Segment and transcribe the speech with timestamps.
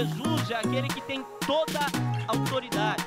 [0.00, 3.06] Jesus é aquele que tem toda a autoridade.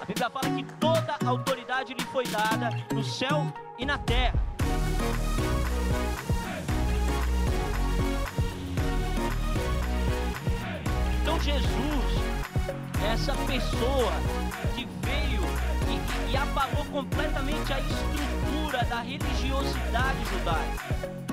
[0.00, 4.42] A Bíblia fala que toda a autoridade lhe foi dada no céu e na terra.
[11.20, 12.20] Então Jesus
[13.12, 14.12] essa pessoa
[14.74, 15.42] que veio
[15.90, 21.29] e, e apagou completamente a estrutura da religiosidade judaica.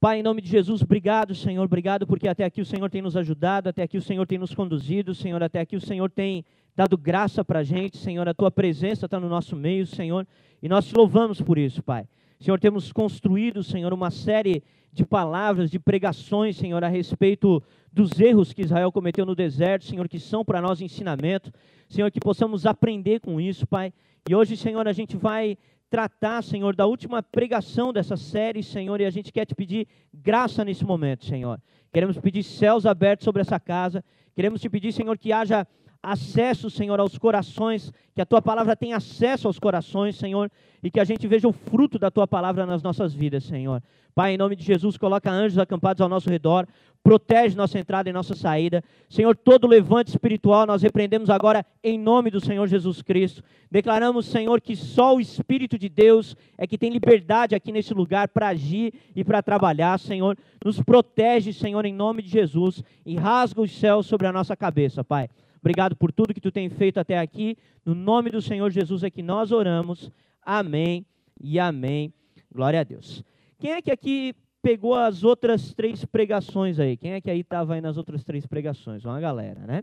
[0.00, 3.16] Pai, em nome de Jesus, obrigado, Senhor, obrigado porque até aqui o Senhor tem nos
[3.16, 6.44] ajudado, até aqui o Senhor tem nos conduzido, Senhor, até aqui o Senhor tem
[6.76, 10.24] dado graça para a gente, Senhor, a tua presença está no nosso meio, Senhor,
[10.62, 12.06] e nós te louvamos por isso, Pai.
[12.38, 17.60] Senhor, temos construído, Senhor, uma série de palavras, de pregações, Senhor, a respeito
[17.92, 21.52] dos erros que Israel cometeu no deserto, Senhor, que são para nós ensinamento,
[21.88, 23.92] Senhor, que possamos aprender com isso, Pai.
[24.30, 25.58] E hoje, Senhor, a gente vai
[25.90, 30.64] tratar, Senhor, da última pregação dessa série, Senhor, e a gente quer te pedir graça
[30.64, 31.60] nesse momento, Senhor.
[31.92, 35.66] Queremos pedir céus abertos sobre essa casa, queremos te pedir, Senhor, que haja
[36.12, 40.50] acesso, Senhor, aos corações, que a tua palavra tenha acesso aos corações, Senhor,
[40.82, 43.82] e que a gente veja o fruto da tua palavra nas nossas vidas, Senhor.
[44.14, 46.66] Pai, em nome de Jesus, coloca anjos acampados ao nosso redor,
[47.04, 48.82] protege nossa entrada e nossa saída.
[49.08, 53.44] Senhor, todo levante espiritual nós repreendemos agora em nome do Senhor Jesus Cristo.
[53.70, 58.28] Declaramos, Senhor, que só o Espírito de Deus é que tem liberdade aqui nesse lugar
[58.28, 60.36] para agir e para trabalhar, Senhor.
[60.64, 65.04] Nos protege, Senhor, em nome de Jesus e rasga os céus sobre a nossa cabeça,
[65.04, 65.28] Pai.
[65.60, 67.56] Obrigado por tudo que tu tem feito até aqui.
[67.84, 70.10] No nome do Senhor Jesus é que nós oramos.
[70.42, 71.04] Amém
[71.40, 72.12] e amém.
[72.52, 73.24] Glória a Deus.
[73.58, 76.96] Quem é que aqui pegou as outras três pregações aí?
[76.96, 79.04] Quem é que aí estava aí nas outras três pregações?
[79.04, 79.82] Uma galera, né?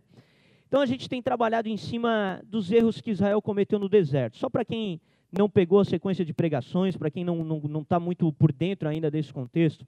[0.68, 4.38] Então a gente tem trabalhado em cima dos erros que Israel cometeu no deserto.
[4.38, 5.00] Só para quem
[5.31, 8.52] não pegou a sequência de pregações, para quem não está não, não tá muito por
[8.52, 9.85] dentro ainda desse contexto,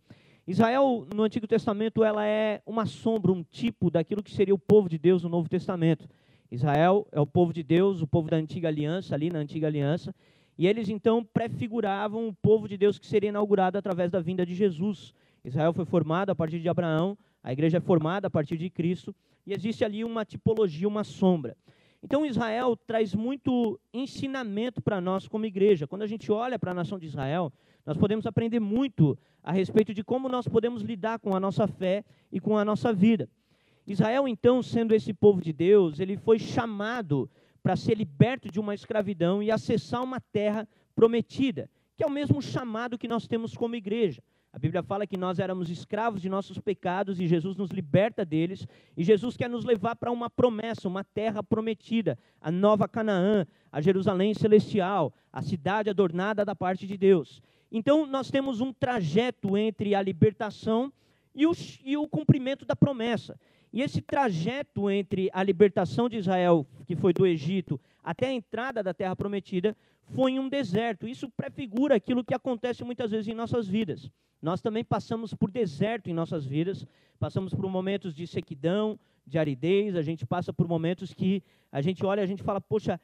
[0.48, 4.88] Israel, no Antigo Testamento, ela é uma sombra, um tipo daquilo que seria o povo
[4.88, 6.08] de Deus no Novo Testamento.
[6.50, 10.16] Israel é o povo de Deus, o povo da antiga aliança, ali na antiga aliança,
[10.58, 14.56] e eles então prefiguravam o povo de Deus que seria inaugurado através da vinda de
[14.56, 15.14] Jesus.
[15.44, 19.14] Israel foi formado a partir de Abraão, a igreja é formada a partir de Cristo,
[19.46, 21.58] e existe ali uma tipologia, uma sombra.
[22.02, 25.86] Então Israel traz muito ensinamento para nós como igreja.
[25.86, 27.52] Quando a gente olha para a nação de Israel,
[27.88, 32.04] nós podemos aprender muito a respeito de como nós podemos lidar com a nossa fé
[32.30, 33.30] e com a nossa vida.
[33.88, 37.32] Israel, então, sendo esse povo de Deus, ele foi chamado
[37.64, 42.42] para ser liberto de uma escravidão e acessar uma terra prometida, que é o mesmo
[42.42, 44.22] chamado que nós temos como igreja.
[44.52, 48.68] A Bíblia fala que nós éramos escravos de nossos pecados e Jesus nos liberta deles.
[48.98, 53.80] E Jesus quer nos levar para uma promessa, uma terra prometida, a nova Canaã, a
[53.80, 57.42] Jerusalém celestial, a cidade adornada da parte de Deus.
[57.72, 60.92] Então, nós temos um trajeto entre a libertação
[61.36, 61.52] e o,
[61.84, 63.40] e o cumprimento da promessa.
[63.72, 68.82] E esse trajeto entre a libertação de Israel, que foi do Egito, até a entrada
[68.82, 69.76] da terra prometida,
[70.14, 71.08] foi um deserto.
[71.08, 74.10] Isso prefigura aquilo que acontece muitas vezes em nossas vidas.
[74.42, 76.86] Nós também passamos por deserto em nossas vidas,
[77.20, 82.06] passamos por momentos de sequidão, de aridez, a gente passa por momentos que a gente
[82.06, 83.00] olha a gente fala, poxa,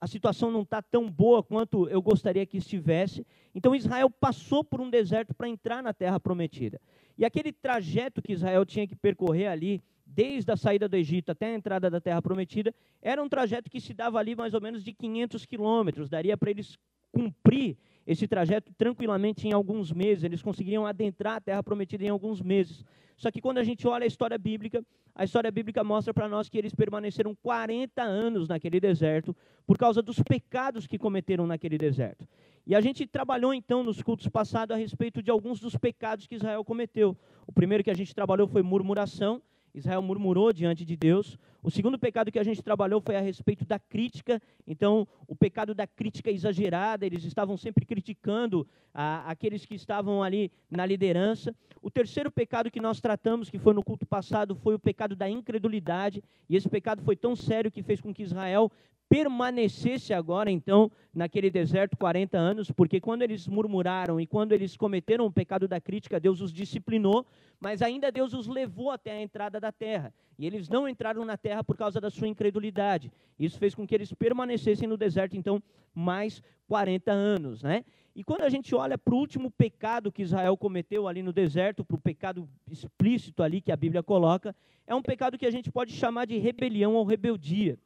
[0.00, 3.26] a situação não está tão boa quanto eu gostaria que estivesse.
[3.54, 6.80] Então Israel passou por um deserto para entrar na terra prometida.
[7.16, 11.46] E aquele trajeto que Israel tinha que percorrer ali, desde a saída do Egito até
[11.46, 14.84] a entrada da terra prometida, era um trajeto que se dava ali mais ou menos
[14.84, 16.08] de 500 quilômetros.
[16.08, 16.78] Daria para eles
[17.10, 17.76] cumprir
[18.08, 22.82] esse trajeto tranquilamente em alguns meses, eles conseguiriam adentrar a terra prometida em alguns meses.
[23.18, 24.82] Só que quando a gente olha a história bíblica,
[25.14, 29.36] a história bíblica mostra para nós que eles permaneceram 40 anos naquele deserto
[29.66, 32.26] por causa dos pecados que cometeram naquele deserto.
[32.66, 36.36] E a gente trabalhou então nos cultos passados a respeito de alguns dos pecados que
[36.36, 37.14] Israel cometeu.
[37.46, 39.42] O primeiro que a gente trabalhou foi murmuração,
[39.74, 41.38] Israel murmurou diante de Deus.
[41.62, 44.40] O segundo pecado que a gente trabalhou foi a respeito da crítica.
[44.66, 50.50] Então, o pecado da crítica exagerada, eles estavam sempre criticando ah, aqueles que estavam ali
[50.70, 51.54] na liderança.
[51.82, 55.28] O terceiro pecado que nós tratamos, que foi no culto passado, foi o pecado da
[55.28, 56.22] incredulidade.
[56.48, 58.70] E esse pecado foi tão sério que fez com que Israel
[59.08, 65.24] permanecesse agora, então, naquele deserto 40 anos, porque quando eles murmuraram e quando eles cometeram
[65.24, 67.26] o pecado da crítica, Deus os disciplinou,
[67.58, 70.12] mas ainda Deus os levou até a entrada da terra.
[70.38, 73.10] E eles não entraram na terra por causa da sua incredulidade.
[73.38, 75.62] Isso fez com que eles permanecessem no deserto, então,
[75.94, 77.84] mais 40 anos, né?
[78.14, 81.84] E quando a gente olha para o último pecado que Israel cometeu ali no deserto,
[81.84, 84.54] para o pecado explícito ali que a Bíblia coloca,
[84.86, 87.78] é um pecado que a gente pode chamar de rebelião ou rebeldia.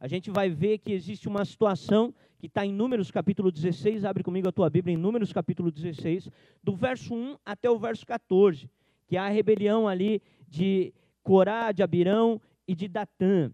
[0.00, 4.24] A gente vai ver que existe uma situação que está em Números capítulo 16, abre
[4.24, 6.30] comigo a tua Bíblia em Números capítulo 16,
[6.64, 8.70] do verso 1 até o verso 14,
[9.06, 13.52] que é a rebelião ali de Corá, de Abirão e de Datã,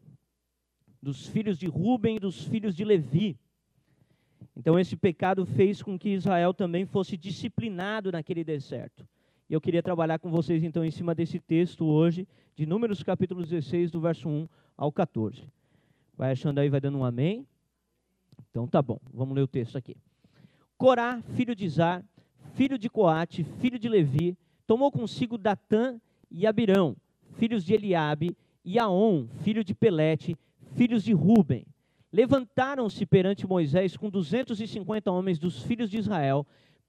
[1.02, 3.36] dos filhos de Ruben e dos filhos de Levi.
[4.56, 9.04] Então, esse pecado fez com que Israel também fosse disciplinado naquele deserto.
[9.50, 13.42] E eu queria trabalhar com vocês, então, em cima desse texto hoje, de Números capítulo
[13.42, 15.42] 16, do verso 1 ao 14.
[16.16, 17.46] Vai achando aí, vai dando um amém?
[18.50, 19.96] Então, tá bom, vamos ler o texto aqui.
[20.78, 22.04] Corá, filho de Zar,
[22.54, 24.36] filho de Coate, filho de Levi,
[24.66, 26.96] tomou consigo Datã e Abirão,
[27.34, 30.36] filhos de Eliabe, e Aon, filho de Pelete,
[30.74, 31.66] filhos de Ruben
[32.16, 36.46] Levantaram-se perante Moisés com 250 homens dos filhos de Israel,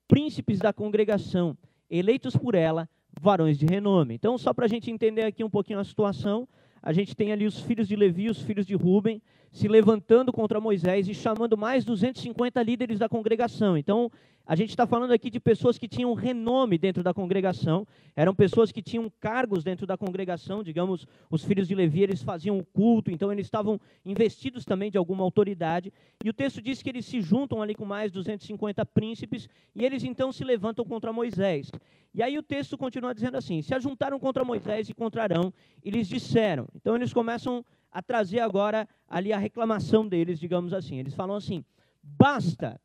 [0.07, 1.57] príncipes da congregação,
[1.89, 2.87] eleitos por ela,
[3.19, 4.13] varões de renome.
[4.13, 6.47] Então, só para a gente entender aqui um pouquinho a situação,
[6.81, 9.21] a gente tem ali os filhos de Levi, os filhos de Ruben,
[9.57, 13.75] se levantando contra Moisés e chamando mais 250 líderes da congregação.
[13.75, 14.11] Então,
[14.45, 18.71] a gente está falando aqui de pessoas que tinham renome dentro da congregação, eram pessoas
[18.71, 23.31] que tinham cargos dentro da congregação, digamos, os filhos de Levi, eles faziam culto, então
[23.31, 25.91] eles estavam investidos também de alguma autoridade.
[26.23, 30.03] E o texto diz que eles se juntam ali com mais 250 príncipes e eles
[30.03, 31.71] então se levantam contra Moisés.
[32.13, 35.51] E aí o texto continua dizendo assim: se ajuntaram contra Moisés e contra Arão
[35.83, 36.67] e lhes disseram.
[36.75, 40.97] Então eles começam a trazer agora ali a reclamação deles, digamos assim.
[40.97, 41.63] Eles falam assim:
[42.01, 42.79] basta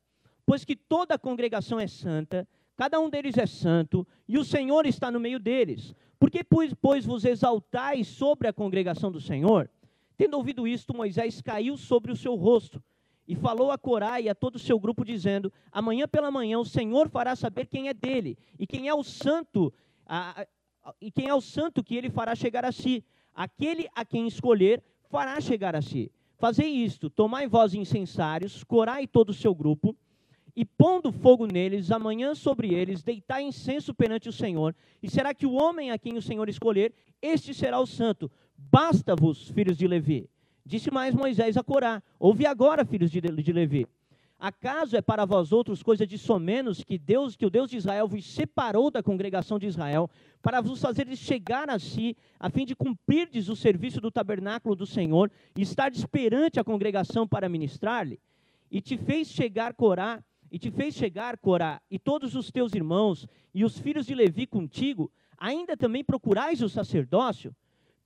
[0.45, 4.85] pois que toda a congregação é santa, cada um deles é santo, e o Senhor
[4.85, 5.93] está no meio deles.
[6.19, 9.69] Por que, pois, pois vos exaltais sobre a congregação do Senhor?
[10.17, 12.81] Tendo ouvido isto, Moisés caiu sobre o seu rosto
[13.27, 16.65] e falou a Corá e a todo o seu grupo, dizendo: Amanhã pela manhã o
[16.65, 19.73] Senhor fará saber quem é dele e quem é o santo,
[20.05, 20.45] a,
[20.83, 23.03] a, e quem é o santo que ele fará chegar a si.
[23.33, 26.11] Aquele a quem escolher fará chegar a si.
[26.39, 29.95] Fazei isto: tomai vós incensários, Corá e todo o seu grupo,
[30.55, 34.75] e pondo fogo neles, amanhã sobre eles, deitar incenso perante o Senhor.
[35.03, 38.29] E será que o homem a quem o Senhor escolher, este será o santo.
[38.57, 40.27] Basta-vos, filhos de Levi.
[40.65, 43.87] Disse mais Moisés a Corá: Ouve agora, filhos de, de Levi.
[44.43, 48.09] Acaso é para vós outros coisa de somenos que Deus, que o Deus de Israel
[48.09, 50.09] vos separou da congregação de Israel,
[50.41, 54.85] para vos fazer chegar a si, a fim de cumprirdes o serviço do tabernáculo do
[54.85, 58.19] Senhor e estar perante a congregação para ministrar-lhe?
[58.69, 63.25] E te fez chegar Corá e te fez chegar, Corá, e todos os teus irmãos,
[63.53, 67.55] e os filhos de Levi contigo, ainda também procurais o sacerdócio,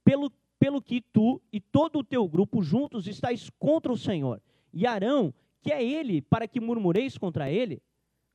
[0.06, 4.39] pelo, pelo que tu e todo o teu grupo juntos estáis contra o Senhor.
[4.72, 7.81] E Arão, que é ele, para que murmureis contra ele?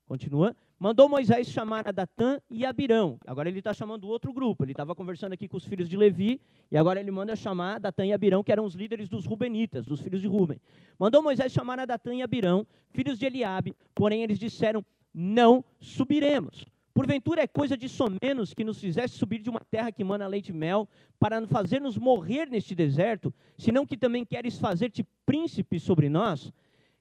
[0.07, 3.17] Continua mandou Moisés chamar a Datã e Abirão.
[3.25, 4.65] Agora ele está chamando outro grupo.
[4.65, 6.41] Ele estava conversando aqui com os filhos de Levi,
[6.73, 10.01] e agora ele manda chamar Datã e Abirão, que eram os líderes dos Rubenitas, dos
[10.01, 10.61] filhos de Ruben.
[10.99, 14.85] Mandou Moisés chamar a Datã e Abirão, filhos de Eliabe, porém eles disseram:
[15.15, 16.67] Não subiremos.
[16.93, 20.49] Porventura é coisa de somenos que nos fizesse subir de uma terra que mana leite
[20.49, 26.53] e mel, para fazer-nos morrer neste deserto, senão que também queres fazer-te príncipe sobre nós?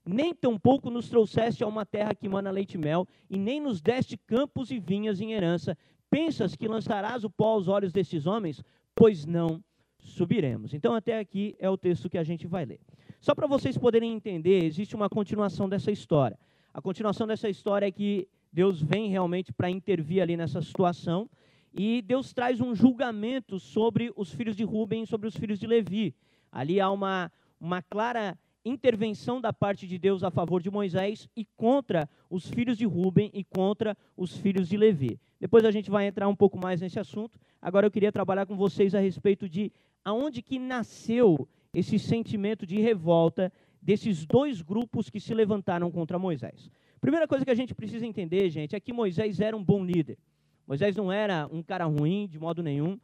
[0.05, 3.81] Nem tampouco nos trouxeste a uma terra que mana leite e mel, e nem nos
[3.81, 5.77] deste campos e vinhas em herança.
[6.09, 8.63] Pensas que lançarás o pó aos olhos destes homens?
[8.95, 9.63] Pois não
[9.99, 10.73] subiremos.
[10.73, 12.79] Então, até aqui é o texto que a gente vai ler.
[13.19, 16.37] Só para vocês poderem entender, existe uma continuação dessa história.
[16.73, 21.29] A continuação dessa história é que Deus vem realmente para intervir ali nessa situação,
[21.73, 26.13] e Deus traz um julgamento sobre os filhos de Rubem sobre os filhos de Levi.
[26.51, 31.45] Ali há uma, uma clara intervenção da parte de Deus a favor de Moisés e
[31.57, 35.19] contra os filhos de Ruben e contra os filhos de Levi.
[35.39, 37.39] Depois a gente vai entrar um pouco mais nesse assunto.
[37.61, 39.71] Agora eu queria trabalhar com vocês a respeito de
[40.03, 43.51] aonde que nasceu esse sentimento de revolta
[43.81, 46.69] desses dois grupos que se levantaram contra Moisés.
[46.99, 50.17] Primeira coisa que a gente precisa entender, gente, é que Moisés era um bom líder.
[50.67, 52.99] Moisés não era um cara ruim de modo nenhum.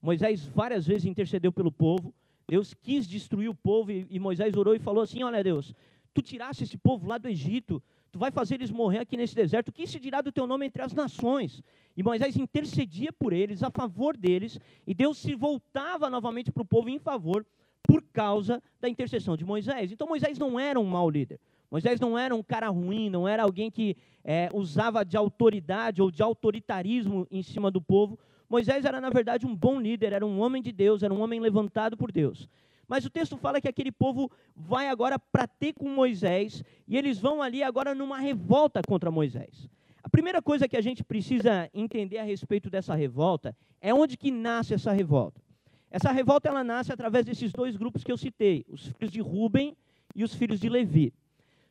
[0.00, 2.14] Moisés várias vezes intercedeu pelo povo.
[2.52, 5.74] Deus quis destruir o povo e, Moisés orou e falou assim: Olha, Deus,
[6.12, 9.68] tu tiraste esse povo lá do Egito, tu vai fazer eles morrer aqui nesse deserto,
[9.68, 11.62] o que se dirá do teu nome entre as nações?
[11.96, 16.66] E Moisés intercedia por eles, a favor deles, e Deus se voltava novamente para o
[16.66, 17.46] povo em favor,
[17.82, 19.90] por causa da intercessão de Moisés.
[19.90, 21.40] Então Moisés não era um mau líder.
[21.70, 26.10] Moisés não era um cara ruim, não era alguém que é, usava de autoridade ou
[26.10, 28.18] de autoritarismo em cima do povo.
[28.52, 31.40] Moisés era, na verdade, um bom líder, era um homem de Deus, era um homem
[31.40, 32.46] levantado por Deus.
[32.86, 37.18] Mas o texto fala que aquele povo vai agora para ter com Moisés e eles
[37.18, 39.70] vão ali agora numa revolta contra Moisés.
[40.02, 44.30] A primeira coisa que a gente precisa entender a respeito dessa revolta é onde que
[44.30, 45.40] nasce essa revolta.
[45.90, 49.74] Essa revolta ela nasce através desses dois grupos que eu citei, os filhos de Ruben
[50.14, 51.14] e os filhos de Levi.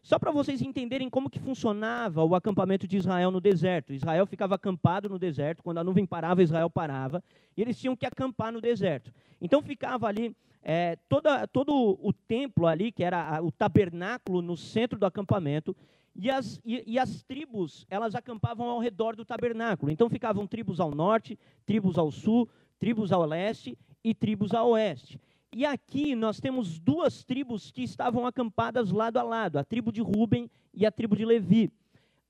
[0.02, 3.94] Só para vocês entenderem como que funcionava o acampamento de Israel no deserto.
[3.94, 7.24] Israel ficava acampado no deserto, quando a nuvem parava, Israel parava,
[7.56, 9.14] e eles tinham que acampar no deserto.
[9.40, 14.98] Então ficava ali é, toda, todo o templo ali, que era o tabernáculo no centro
[14.98, 15.76] do acampamento,
[16.16, 19.92] e as, e, e as tribos, elas acampavam ao redor do tabernáculo.
[19.92, 25.20] Então ficavam tribos ao norte, tribos ao sul, tribos ao leste e tribos ao oeste.
[25.54, 30.02] E aqui nós temos duas tribos que estavam acampadas lado a lado, a tribo de
[30.02, 31.70] Ruben e a tribo de Levi.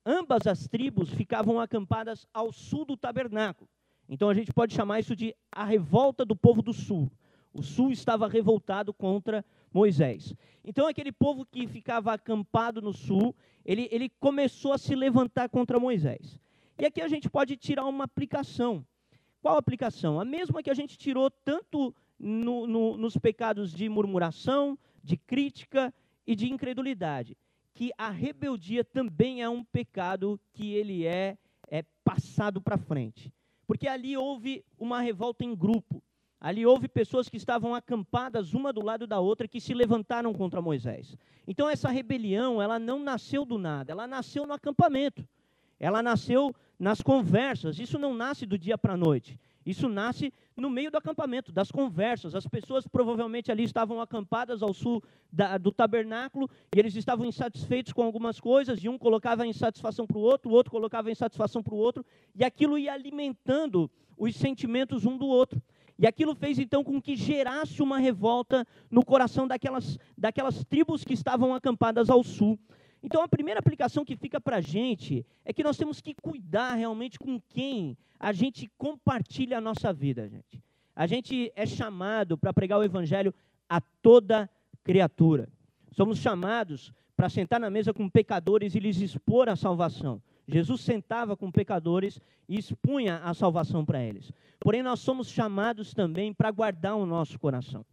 [0.04, 3.70] Ambas as tribos ficavam acampadas ao sul do tabernáculo.
[4.08, 7.08] Então a gente pode chamar isso de a revolta do povo do sul.
[7.54, 10.34] O sul estava revoltado contra Moisés.
[10.64, 15.78] Então aquele povo que ficava acampado no sul, ele, ele começou a se levantar contra
[15.78, 16.40] Moisés.
[16.76, 18.84] E aqui a gente pode tirar uma aplicação.
[19.40, 20.20] Qual aplicação?
[20.20, 25.92] A mesma que a gente tirou tanto no, no, nos pecados de murmuração, de crítica
[26.24, 27.36] e de incredulidade.
[27.74, 31.36] Que a rebeldia também é um pecado que ele é,
[31.68, 33.32] é passado para frente.
[33.66, 36.00] Porque ali houve uma revolta em grupo.
[36.40, 40.60] Ali houve pessoas que estavam acampadas uma do lado da outra que se levantaram contra
[40.60, 41.16] Moisés.
[41.46, 45.26] Então essa rebelião, ela não nasceu do nada, ela nasceu no acampamento.
[45.78, 47.78] Ela nasceu nas conversas.
[47.78, 49.38] Isso não nasce do dia para a noite.
[49.64, 52.34] Isso nasce no meio do acampamento, das conversas.
[52.34, 57.92] As pessoas provavelmente ali estavam acampadas ao sul da, do tabernáculo e eles estavam insatisfeitos
[57.92, 61.74] com algumas coisas, e um colocava insatisfação para o outro, o outro colocava insatisfação para
[61.74, 62.04] o outro,
[62.34, 65.62] e aquilo ia alimentando os sentimentos um do outro.
[65.98, 71.14] E aquilo fez então com que gerasse uma revolta no coração daquelas, daquelas tribos que
[71.14, 72.58] estavam acampadas ao sul.
[73.02, 76.74] Então, a primeira aplicação que fica para a gente é que nós temos que cuidar
[76.74, 80.62] realmente com quem a gente compartilha a nossa vida, gente.
[80.94, 83.34] A gente é chamado para pregar o evangelho
[83.68, 84.48] a toda
[84.84, 85.48] criatura.
[85.90, 90.22] Somos chamados para sentar na mesa com pecadores e lhes expor a salvação.
[90.46, 94.32] Jesus sentava com pecadores e expunha a salvação para eles.
[94.60, 97.84] Porém, nós somos chamados também para guardar o nosso coração.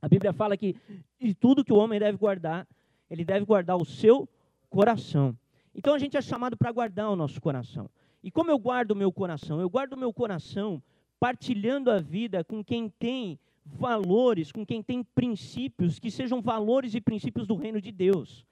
[0.00, 0.76] A Bíblia fala que
[1.20, 2.66] de tudo que o homem deve guardar,
[3.08, 4.28] ele deve guardar o seu
[4.72, 5.36] coração.
[5.74, 7.88] Então a gente é chamado para guardar o nosso coração.
[8.24, 9.60] E como eu guardo o meu coração?
[9.60, 10.82] Eu guardo o meu coração
[11.20, 17.00] partilhando a vida com quem tem valores, com quem tem princípios que sejam valores e
[17.00, 18.44] princípios do reino de Deus.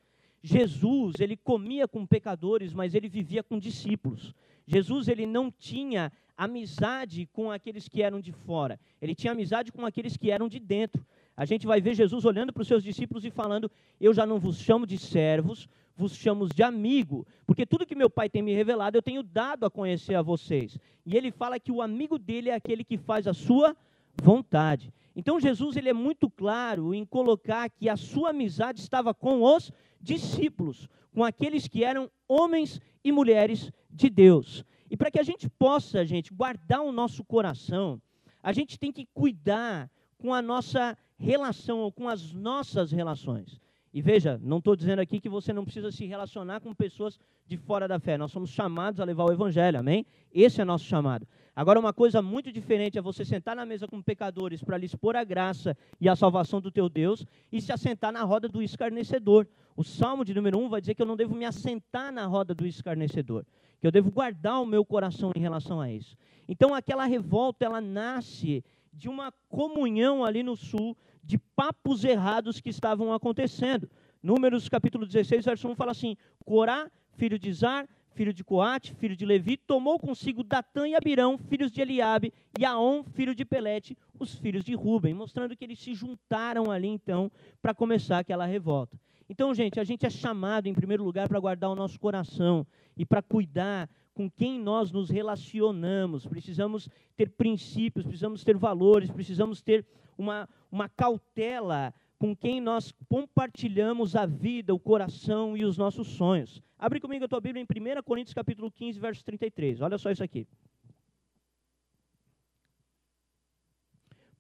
[0.43, 4.35] Jesus, ele comia com pecadores, mas ele vivia com discípulos.
[4.67, 9.85] Jesus, ele não tinha amizade com aqueles que eram de fora, ele tinha amizade com
[9.85, 11.05] aqueles que eram de dentro.
[11.37, 14.39] A gente vai ver Jesus olhando para os seus discípulos e falando: Eu já não
[14.39, 15.69] vos chamo de servos,
[16.01, 19.67] vos chamo de amigo, porque tudo que meu pai tem me revelado eu tenho dado
[19.67, 20.79] a conhecer a vocês.
[21.05, 23.77] E ele fala que o amigo dele é aquele que faz a sua
[24.17, 24.93] vontade.
[25.15, 29.71] Então Jesus ele é muito claro em colocar que a sua amizade estava com os
[30.01, 34.65] discípulos, com aqueles que eram homens e mulheres de Deus.
[34.91, 38.01] E para que a gente possa, gente, guardar o nosso coração,
[38.43, 43.61] a gente tem que cuidar com a nossa relação ou com as nossas relações.
[43.93, 47.57] E veja, não estou dizendo aqui que você não precisa se relacionar com pessoas de
[47.57, 48.17] fora da fé.
[48.17, 50.07] Nós somos chamados a levar o evangelho, amém?
[50.33, 51.27] Esse é nosso chamado.
[51.57, 55.17] Agora, uma coisa muito diferente é você sentar na mesa com pecadores para lhes pôr
[55.17, 59.47] a graça e a salvação do teu Deus e se assentar na roda do escarnecedor.
[59.77, 62.55] O Salmo de número 1 vai dizer que eu não devo me assentar na roda
[62.55, 63.45] do escarnecedor,
[63.81, 66.17] que eu devo guardar o meu coração em relação a isso.
[66.49, 72.71] Então, aquela revolta, ela nasce de uma comunhão ali no sul, de papos errados que
[72.71, 73.89] estavam acontecendo.
[74.23, 79.17] Números capítulo 16, verso 1 fala assim: Corá, filho de Zar, filho de Coate, filho
[79.17, 83.97] de Levi, tomou consigo Datã e Abirão, filhos de Eliabe, e Aon, filho de Pelete,
[84.19, 87.31] os filhos de Ruben, mostrando que eles se juntaram ali então
[87.63, 88.99] para começar aquela revolta.
[89.29, 93.07] Então, gente, a gente é chamado em primeiro lugar para guardar o nosso coração e
[93.07, 93.89] para cuidar
[94.21, 99.83] com quem nós nos relacionamos, precisamos ter princípios, precisamos ter valores, precisamos ter
[100.19, 106.63] uma, uma cautela com quem nós compartilhamos a vida, o coração e os nossos sonhos.
[106.79, 109.81] Abre comigo a tua Bíblia em 1 Coríntios capítulo 15, verso 33.
[109.81, 110.47] Olha só isso aqui.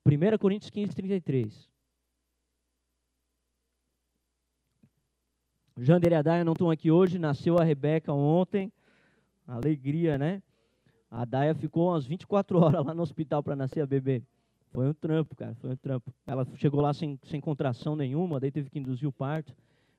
[0.04, 1.70] 1 Coríntios 15, 33.
[5.78, 8.70] Jander e Adai não estão aqui hoje, nasceu a Rebeca ontem.
[9.54, 10.42] Alegria, né?
[11.10, 14.22] A Daia ficou umas 24 horas lá no hospital para nascer a bebê.
[14.72, 16.14] Foi um trampo, cara, foi um trampo.
[16.26, 19.52] Ela chegou lá sem, sem contração nenhuma, daí teve que induzir o parto.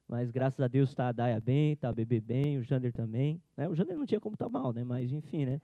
[0.08, 3.42] Mas graças a Deus está a Daia bem, está a bebê bem, o Jander também.
[3.56, 3.68] Né?
[3.68, 4.84] O Jander não tinha como estar tá mal, né?
[4.84, 5.62] Mas enfim, né?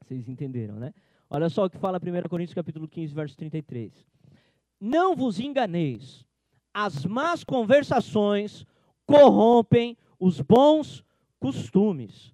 [0.00, 0.92] Vocês entenderam, né?
[1.30, 3.92] Olha só o que fala 1 Coríntios capítulo 15, verso 33.
[4.80, 6.24] Não vos enganeis,
[6.72, 8.64] as más conversações
[9.06, 11.04] corrompem os bons
[11.38, 12.32] costumes.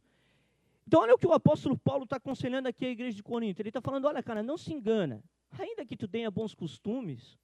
[0.94, 3.60] Então, olha o que o apóstolo Paulo está aconselhando aqui à igreja de Corinto.
[3.60, 5.24] Ele está falando: olha, cara, não se engana.
[5.58, 7.36] Ainda que tu tenha bons costumes,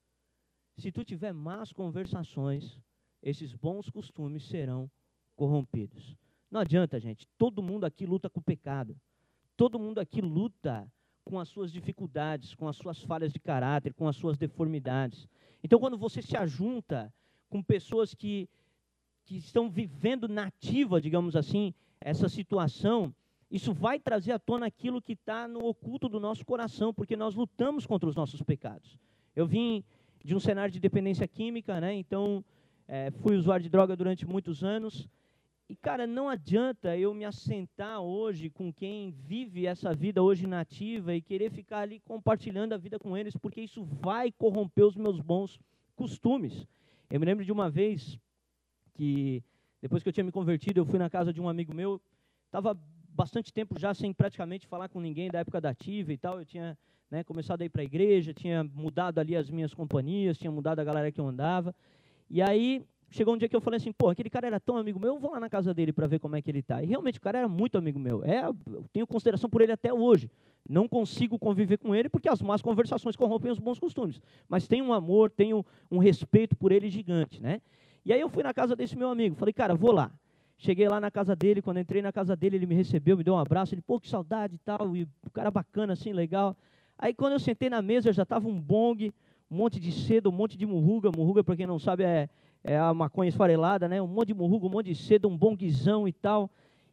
[0.77, 2.79] se tu tiver más conversações,
[3.21, 4.89] esses bons costumes serão
[5.35, 6.15] corrompidos.
[6.49, 7.27] Não adianta, gente.
[7.37, 8.95] Todo mundo aqui luta com o pecado.
[9.57, 10.89] Todo mundo aqui luta
[11.25, 15.27] com as suas dificuldades, com as suas falhas de caráter, com as suas deformidades.
[15.61, 17.13] Então, quando você se ajunta
[17.49, 18.47] com pessoas que,
[19.25, 23.13] que estão vivendo nativa, digamos assim, essa situação,
[23.51, 27.35] isso vai trazer à tona aquilo que está no oculto do nosso coração, porque nós
[27.35, 28.97] lutamos contra os nossos pecados.
[29.35, 29.83] Eu vim
[30.23, 31.93] de um cenário de dependência química, né?
[31.93, 32.43] Então,
[32.87, 35.07] é, fui usuário de droga durante muitos anos.
[35.67, 41.13] E, cara, não adianta eu me assentar hoje com quem vive essa vida hoje nativa
[41.13, 45.19] e querer ficar ali compartilhando a vida com eles, porque isso vai corromper os meus
[45.19, 45.59] bons
[45.95, 46.65] costumes.
[47.09, 48.17] Eu me lembro de uma vez
[48.93, 49.43] que,
[49.81, 52.01] depois que eu tinha me convertido, eu fui na casa de um amigo meu,
[52.47, 52.77] estava
[53.13, 56.39] bastante tempo já sem praticamente falar com ninguém da época da ativa e tal.
[56.39, 56.77] Eu tinha
[57.09, 60.79] né, começado a ir para a igreja, tinha mudado ali as minhas companhias, tinha mudado
[60.79, 61.75] a galera que eu andava.
[62.29, 64.97] E aí chegou um dia que eu falei assim, pô, aquele cara era tão amigo
[64.97, 66.81] meu, eu vou lá na casa dele para ver como é que ele está.
[66.81, 68.23] E realmente o cara era muito amigo meu.
[68.23, 70.31] É, eu tenho consideração por ele até hoje.
[70.67, 74.21] Não consigo conviver com ele porque as más conversações corrompem os bons costumes.
[74.47, 77.61] Mas tenho um amor, tenho um respeito por ele gigante, né?
[78.05, 80.11] E aí eu fui na casa desse meu amigo, falei, cara, vou lá.
[80.61, 83.33] Cheguei lá na casa dele, quando entrei na casa dele, ele me recebeu, me deu
[83.33, 86.55] um abraço, ele, pô, que saudade e tal, e o cara bacana assim, legal.
[86.99, 89.11] Aí quando eu sentei na mesa, já estava um bong,
[89.49, 92.29] um monte de cedo, um monte de murruga, murruga, para quem não sabe, é,
[92.63, 93.99] é a maconha esfarelada, né?
[93.99, 96.47] Um monte de murruga, um monte de cedo, um bonguizão e tal.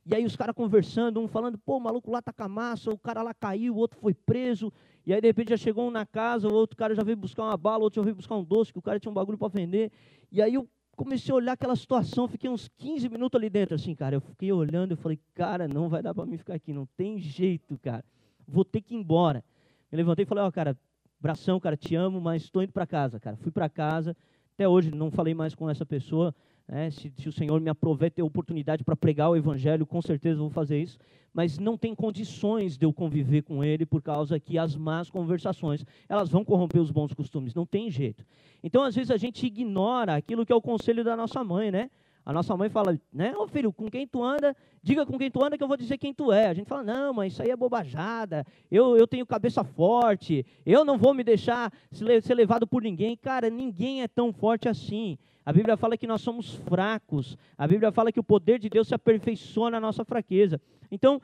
[0.07, 2.90] E aí os caras conversando, um falando, pô, o maluco lá tá com a massa,
[2.90, 4.73] o cara lá caiu, o outro foi preso.
[5.05, 7.42] E aí de repente já chegou um na casa, o outro cara já veio buscar
[7.42, 9.37] uma bala, o outro já veio buscar um doce, que o cara tinha um bagulho
[9.37, 9.92] para vender.
[10.33, 10.57] E aí
[10.99, 14.17] comecei a olhar aquela situação, fiquei uns 15 minutos ali dentro, assim, cara.
[14.17, 17.21] Eu fiquei olhando, eu falei, cara, não vai dar para mim ficar aqui, não tem
[17.21, 18.05] jeito, cara.
[18.49, 19.45] Vou ter que ir embora.
[19.93, 20.77] Me levantei e falei, ó, oh, cara,
[21.21, 23.37] bração, cara, te amo, mas estou indo para casa, cara.
[23.37, 24.17] Fui para casa,
[24.55, 26.35] até hoje não falei mais com essa pessoa,
[26.68, 26.90] né?
[26.90, 30.50] Se, se, o Senhor me aprover ter oportunidade para pregar o Evangelho, com certeza vou
[30.50, 30.98] fazer isso.
[31.33, 35.85] Mas não tem condições de eu conviver com ele por causa que as más conversações
[36.09, 37.54] elas vão corromper os bons costumes.
[37.54, 38.24] Não tem jeito.
[38.62, 41.90] Então, às vezes, a gente ignora aquilo que é o conselho da nossa mãe, né?
[42.29, 45.43] A nossa mãe fala, né, ô filho, com quem tu anda, diga com quem tu
[45.43, 46.49] anda que eu vou dizer quem tu é.
[46.49, 50.85] A gente fala, não, mas isso aí é bobajada, eu, eu tenho cabeça forte, eu
[50.85, 53.17] não vou me deixar ser levado por ninguém.
[53.17, 55.17] Cara, ninguém é tão forte assim.
[55.43, 57.35] A Bíblia fala que nós somos fracos.
[57.57, 60.61] A Bíblia fala que o poder de Deus se aperfeiçoa na nossa fraqueza.
[60.91, 61.23] Então,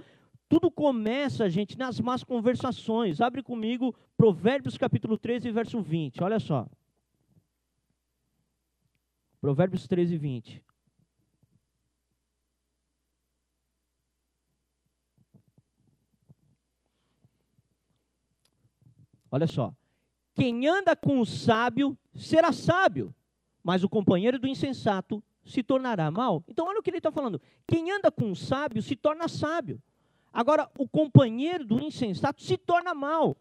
[0.49, 3.21] tudo começa, gente, nas más conversações.
[3.21, 6.25] Abre comigo Provérbios capítulo 13, verso 20.
[6.25, 6.67] Olha só.
[9.39, 10.65] Provérbios 13, 20.
[19.35, 19.75] Olha só.
[20.33, 23.13] Quem anda com o sábio será sábio,
[23.65, 26.45] mas o companheiro do insensato se tornará mal.
[26.47, 27.43] Então, olha o que ele está falando.
[27.67, 29.83] Quem anda com o sábio se torna sábio.
[30.33, 33.37] Agora, o companheiro do insensato se torna mal.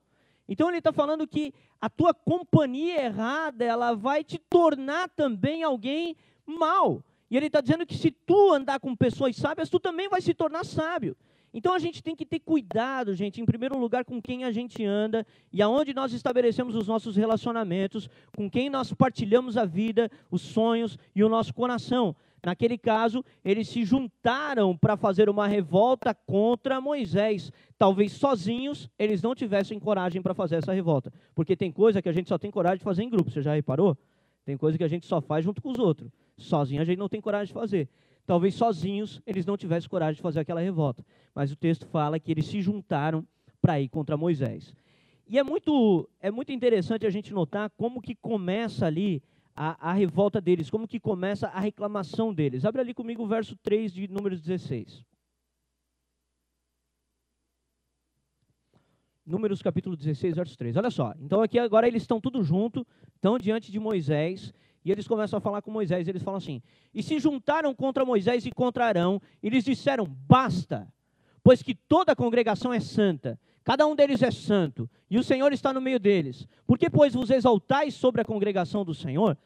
[0.49, 6.17] Então, ele está falando que a tua companhia errada, ela vai te tornar também alguém
[6.43, 7.03] mal.
[7.29, 10.33] E ele está dizendo que se tu andar com pessoas sábias, tu também vai se
[10.33, 11.15] tornar sábio.
[11.53, 14.83] Então a gente tem que ter cuidado, gente, em primeiro lugar, com quem a gente
[14.83, 20.41] anda e aonde nós estabelecemos os nossos relacionamentos, com quem nós partilhamos a vida, os
[20.41, 22.15] sonhos e o nosso coração.
[22.43, 27.51] Naquele caso, eles se juntaram para fazer uma revolta contra Moisés.
[27.77, 31.13] Talvez sozinhos eles não tivessem coragem para fazer essa revolta.
[31.33, 33.53] Porque tem coisa que a gente só tem coragem de fazer em grupo, você já
[33.53, 33.97] reparou?
[34.43, 36.11] Tem coisa que a gente só faz junto com os outros.
[36.37, 37.87] Sozinho a gente não tem coragem de fazer.
[38.25, 41.05] Talvez sozinhos eles não tivessem coragem de fazer aquela revolta.
[41.35, 43.25] Mas o texto fala que eles se juntaram
[43.61, 44.73] para ir contra Moisés.
[45.27, 49.21] E é muito, é muito interessante a gente notar como que começa ali
[49.55, 52.65] a, a revolta deles, como que começa a reclamação deles.
[52.65, 55.03] Abre ali comigo o verso 3 de Números 16.
[59.25, 60.75] Números capítulo 16, verso 3.
[60.75, 61.13] Olha só.
[61.19, 64.53] Então aqui agora eles estão tudo junto, estão diante de Moisés,
[64.85, 66.61] E eles começam a falar com Moisés, eles falam assim:
[66.93, 70.87] E se juntaram contra Moisés e contra Arão, e eles disseram: Basta,
[71.43, 75.53] pois que toda a congregação é santa, cada um deles é santo, e o Senhor
[75.53, 76.47] está no meio deles.
[76.67, 79.37] Por que, pois, vos exaltais sobre a congregação do Senhor?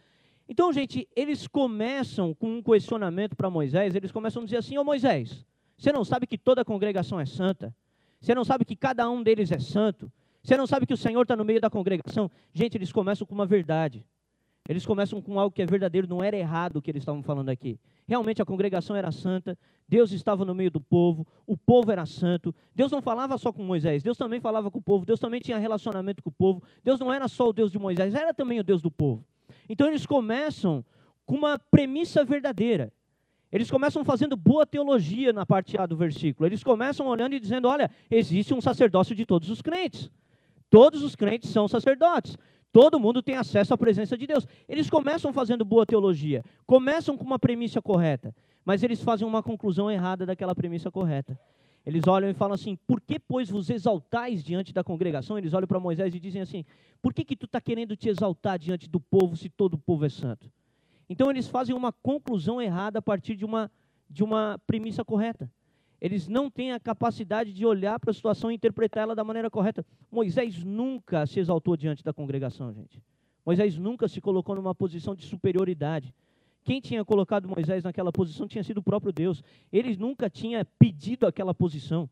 [0.49, 4.83] Então, gente, eles começam com um questionamento para Moisés, eles começam a dizer assim: Ô
[4.83, 5.45] Moisés,
[5.77, 7.75] você não sabe que toda a congregação é santa?
[8.19, 10.11] Você não sabe que cada um deles é santo?
[10.41, 12.31] Você não sabe que o Senhor está no meio da congregação?
[12.53, 14.03] Gente, eles começam com uma verdade.
[14.67, 17.49] Eles começam com algo que é verdadeiro, não era errado o que eles estavam falando
[17.49, 17.79] aqui.
[18.05, 22.53] Realmente a congregação era santa, Deus estava no meio do povo, o povo era santo.
[22.75, 25.57] Deus não falava só com Moisés, Deus também falava com o povo, Deus também tinha
[25.57, 26.61] relacionamento com o povo.
[26.83, 29.23] Deus não era só o Deus de Moisés, era também o Deus do povo.
[29.69, 30.83] Então eles começam
[31.25, 32.91] com uma premissa verdadeira.
[33.49, 36.45] Eles começam fazendo boa teologia na parte A do versículo.
[36.45, 40.11] Eles começam olhando e dizendo: olha, existe um sacerdócio de todos os crentes.
[40.69, 42.37] Todos os crentes são sacerdotes.
[42.71, 44.45] Todo mundo tem acesso à presença de Deus.
[44.67, 49.89] Eles começam fazendo boa teologia, começam com uma premissa correta, mas eles fazem uma conclusão
[49.89, 51.39] errada daquela premissa correta.
[51.85, 55.37] Eles olham e falam assim: por que, pois, vos exaltais diante da congregação?
[55.37, 56.65] Eles olham para Moisés e dizem assim:
[57.01, 60.05] por que, que tu está querendo te exaltar diante do povo se todo o povo
[60.05, 60.51] é santo?
[61.09, 63.71] Então eles fazem uma conclusão errada a partir de uma,
[64.09, 65.49] de uma premissa correta.
[65.99, 69.49] Eles não têm a capacidade de olhar para a situação e interpretar ela da maneira
[69.49, 69.85] correta.
[70.11, 73.01] Moisés nunca se exaltou diante da congregação, gente.
[73.45, 76.13] Moisés nunca se colocou numa posição de superioridade.
[76.63, 79.41] Quem tinha colocado Moisés naquela posição tinha sido o próprio Deus.
[79.71, 82.09] Ele nunca tinha pedido aquela posição.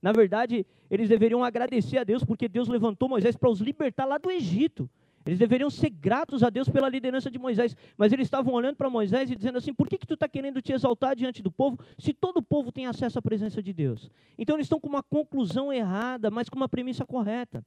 [0.00, 4.16] Na verdade, eles deveriam agradecer a Deus porque Deus levantou Moisés para os libertar lá
[4.16, 4.88] do Egito.
[5.26, 8.88] Eles deveriam ser gratos a Deus pela liderança de Moisés, mas eles estavam olhando para
[8.88, 11.78] Moisés e dizendo assim: por que, que tu está querendo te exaltar diante do povo,
[11.98, 14.08] se todo o povo tem acesso à presença de Deus?
[14.38, 17.66] Então eles estão com uma conclusão errada, mas com uma premissa correta.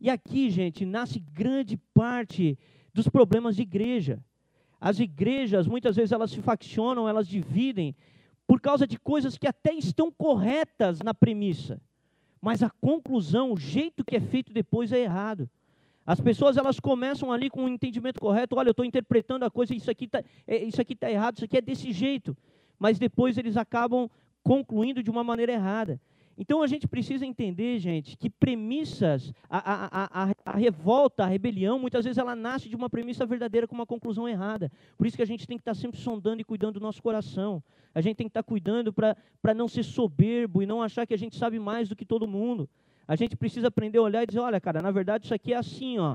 [0.00, 2.56] E aqui, gente, nasce grande parte
[2.92, 4.22] dos problemas de igreja.
[4.80, 7.96] As igrejas, muitas vezes, elas se faccionam, elas dividem,
[8.46, 11.80] por causa de coisas que até estão corretas na premissa,
[12.40, 15.48] mas a conclusão, o jeito que é feito depois é errado.
[16.06, 19.74] As pessoas elas começam ali com um entendimento correto, olha, eu estou interpretando a coisa,
[19.74, 22.36] isso aqui está é, isso aqui tá errado, isso aqui é desse jeito.
[22.78, 24.10] Mas depois eles acabam
[24.42, 25.98] concluindo de uma maneira errada.
[26.36, 31.78] Então a gente precisa entender, gente, que premissas, a, a, a, a, revolta, a rebelião,
[31.78, 34.70] muitas vezes ela nasce de uma premissa verdadeira com uma conclusão errada.
[34.98, 37.62] Por isso que a gente tem que estar sempre sondando e cuidando do nosso coração.
[37.94, 41.18] A gente tem que estar cuidando para não ser soberbo e não achar que a
[41.18, 42.68] gente sabe mais do que todo mundo.
[43.06, 45.56] A gente precisa aprender a olhar e dizer, olha, cara, na verdade isso aqui é
[45.56, 46.14] assim, ó.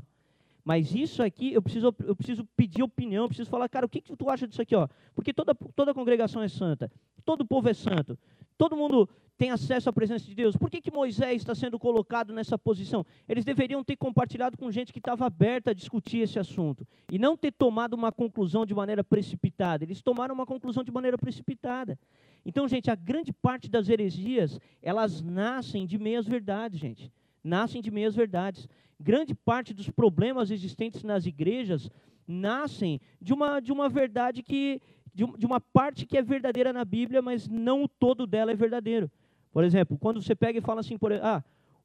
[0.64, 4.00] Mas isso aqui, eu preciso, eu preciso pedir opinião, eu preciso falar, cara, o que,
[4.00, 4.88] que tu acha disso aqui, ó?
[5.14, 6.92] Porque toda, toda congregação é santa,
[7.24, 8.18] todo povo é santo,
[8.58, 9.08] todo mundo
[9.40, 10.54] tem acesso à presença de Deus.
[10.54, 13.06] Por que, que Moisés está sendo colocado nessa posição?
[13.26, 17.38] Eles deveriam ter compartilhado com gente que estava aberta a discutir esse assunto e não
[17.38, 19.82] ter tomado uma conclusão de maneira precipitada.
[19.82, 21.98] Eles tomaram uma conclusão de maneira precipitada.
[22.44, 27.10] Então, gente, a grande parte das heresias, elas nascem de meias verdades, gente.
[27.42, 28.68] Nascem de meias verdades.
[29.00, 31.88] Grande parte dos problemas existentes nas igrejas
[32.28, 34.82] nascem de uma, de uma verdade que,
[35.14, 39.10] de, uma parte que é verdadeira na Bíblia, mas não o todo dela é verdadeiro.
[39.52, 41.42] Por exemplo, quando você pega e fala assim, por, ah,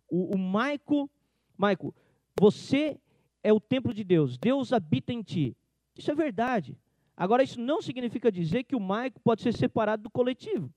[0.09, 1.09] o, o Maico,
[1.57, 1.93] Maico,
[2.39, 2.97] você
[3.43, 5.55] é o templo de Deus, Deus habita em ti.
[5.95, 6.77] Isso é verdade.
[7.15, 10.69] Agora, isso não significa dizer que o Maico pode ser separado do coletivo.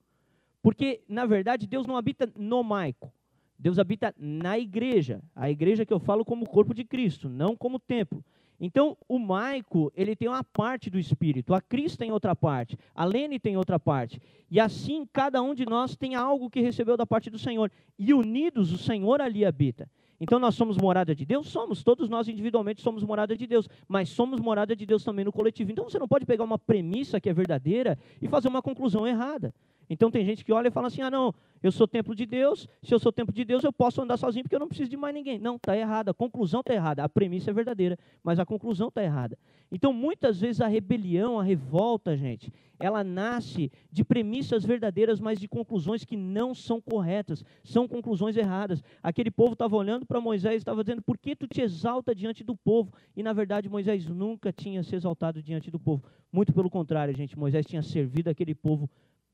[0.63, 3.13] Porque, na verdade, Deus não habita no Maico.
[3.59, 5.21] Deus habita na igreja.
[5.35, 8.25] A igreja que eu falo como corpo de Cristo, não como templo.
[8.61, 13.05] Então, o Maico, ele tem uma parte do Espírito, a Cris tem outra parte, a
[13.05, 14.21] Lene tem outra parte.
[14.51, 17.71] E assim, cada um de nós tem algo que recebeu da parte do Senhor.
[17.97, 19.89] E unidos, o Senhor ali habita.
[20.21, 21.49] Então, nós somos morada de Deus?
[21.49, 21.85] Somos.
[21.85, 23.69] Todos nós individualmente somos morada de Deus.
[23.87, 25.71] Mas somos morada de Deus também no coletivo.
[25.71, 29.55] Então, você não pode pegar uma premissa que é verdadeira e fazer uma conclusão errada.
[29.91, 32.69] Então tem gente que olha e fala assim: ah, não, eu sou templo de Deus,
[32.83, 34.97] se eu sou templo de Deus, eu posso andar sozinho porque eu não preciso de
[34.97, 35.39] mais ninguém.
[35.39, 37.03] Não, está errado, a conclusão está errada.
[37.03, 39.39] A premissa é verdadeira, mas a conclusão está errada.
[39.71, 45.49] Então muitas vezes a rebelião, a revolta, gente, ela nasce de premissas verdadeiras, mas de
[45.49, 48.83] conclusões que não são corretas, são conclusões erradas.
[49.03, 52.45] Aquele povo estava olhando para Moisés e estava dizendo: por que tu te exalta diante
[52.45, 52.93] do povo?
[53.17, 56.05] E na verdade Moisés nunca tinha se exaltado diante do povo.
[56.33, 58.89] Muito pelo contrário, gente, Moisés tinha servido aquele povo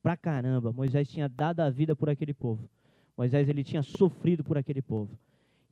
[0.05, 0.71] pra caramba.
[0.71, 2.69] Moisés tinha dado a vida por aquele povo.
[3.17, 5.19] Moisés ele tinha sofrido por aquele povo.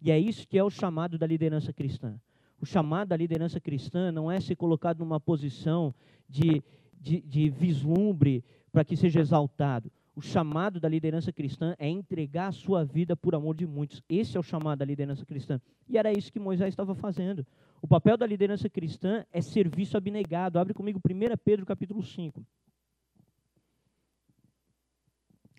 [0.00, 2.18] E é isso que é o chamado da liderança cristã.
[2.58, 5.94] O chamado da liderança cristã não é ser colocado numa posição
[6.26, 6.62] de,
[6.98, 8.42] de, de vislumbre
[8.72, 9.92] para que seja exaltado.
[10.16, 14.02] O chamado da liderança cristã é entregar a sua vida por amor de muitos.
[14.08, 15.60] Esse é o chamado da liderança cristã.
[15.86, 17.46] E era isso que Moisés estava fazendo.
[17.82, 20.58] O papel da liderança cristã é serviço abnegado.
[20.58, 22.42] Abre comigo 1 Pedro capítulo 5.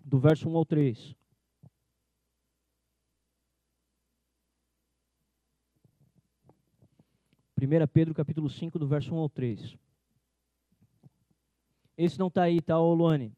[0.04, 1.16] Do verso 1 ao 3.
[7.60, 9.76] 1 Pedro capítulo 5, do verso 1 ao 3.
[11.96, 13.32] Esse não está aí, tá, Luane?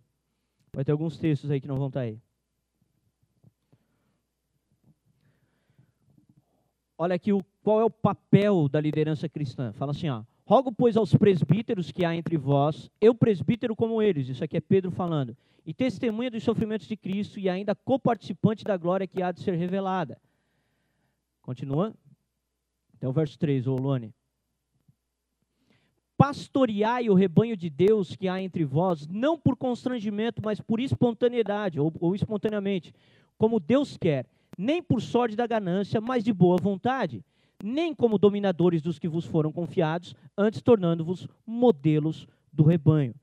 [0.72, 2.20] Vai ter alguns textos aí que não vão estar tá aí.
[6.98, 9.72] Olha aqui o, qual é o papel da liderança cristã.
[9.72, 10.24] Fala assim, ó.
[10.46, 14.60] Rogo, pois, aos presbíteros que há entre vós, eu presbítero como eles, isso aqui é
[14.60, 19.32] Pedro falando, e testemunha dos sofrimentos de Cristo e ainda coparticipante da glória que há
[19.32, 20.16] de ser revelada.
[21.42, 21.92] Continua.
[22.94, 24.14] Até o verso 3, ô Luane
[26.16, 31.78] pastoreai o rebanho de Deus que há entre vós, não por constrangimento, mas por espontaneidade,
[31.78, 32.94] ou, ou espontaneamente,
[33.36, 37.22] como Deus quer, nem por sorte da ganância, mas de boa vontade,
[37.62, 43.14] nem como dominadores dos que vos foram confiados, antes tornando-vos modelos do rebanho.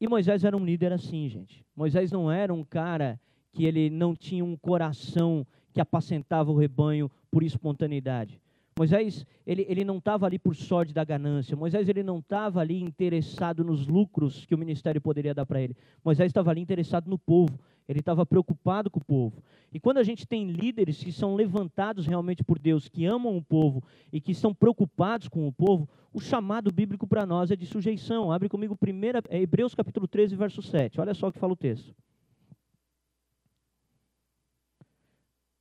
[0.00, 1.64] E Moisés era um líder assim, gente.
[1.74, 3.20] Moisés não era um cara
[3.52, 8.40] que ele não tinha um coração que apacentava o rebanho por espontaneidade.
[8.78, 11.56] Moisés, ele, ele não estava ali por sorte da ganância.
[11.56, 15.76] Moisés, ele não estava ali interessado nos lucros que o ministério poderia dar para ele.
[16.04, 17.58] Moisés estava ali interessado no povo.
[17.88, 19.42] Ele estava preocupado com o povo.
[19.72, 23.42] E quando a gente tem líderes que são levantados realmente por Deus, que amam o
[23.42, 27.66] povo e que estão preocupados com o povo, o chamado bíblico para nós é de
[27.66, 28.30] sujeição.
[28.30, 31.00] Abre comigo primeira, é Hebreus capítulo 13, verso 7.
[31.00, 31.92] Olha só o que fala o texto.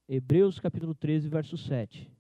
[0.08, 2.17] Hebreus capítulo 13, verso 7.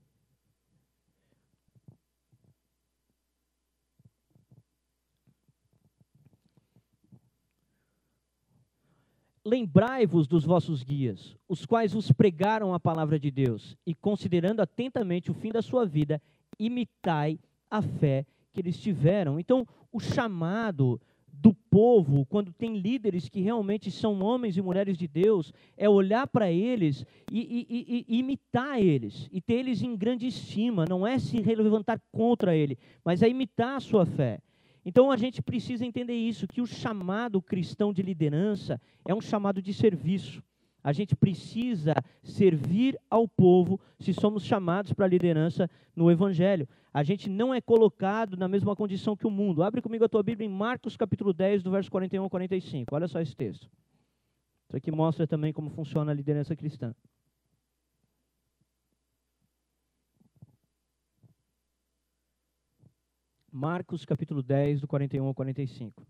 [9.48, 15.32] Lembrai-vos dos vossos guias, os quais vos pregaram a palavra de Deus, e considerando atentamente
[15.32, 16.22] o fim da sua vida,
[16.60, 17.40] imitai
[17.72, 19.40] a fé que eles tiveram.
[19.40, 21.00] Então, o chamado
[21.32, 26.28] do povo, quando tem líderes que realmente são homens e mulheres de Deus, é olhar
[26.28, 31.18] para eles e, e, e, imitar eles, e ter eles em grande estima, não é
[31.18, 34.42] se levantar contra ele, mas é imitar a sua fé.
[34.88, 39.62] Então a gente precisa entender isso, que o chamado cristão de liderança é um chamado
[39.62, 40.42] de serviço.
[40.82, 46.70] A gente precisa servir ao povo se somos chamados para a liderança no Evangelho.
[46.94, 49.62] A gente não é colocado na mesma condição que o mundo.
[49.62, 52.96] Abre comigo a tua Bíblia em Marcos capítulo 10, do verso 41 ao 45.
[52.96, 53.70] Olha só esse texto.
[54.70, 56.96] Isso aqui mostra também como funciona a liderança cristã.
[63.58, 66.06] Marcos capítulo 10, do 41 ao 45.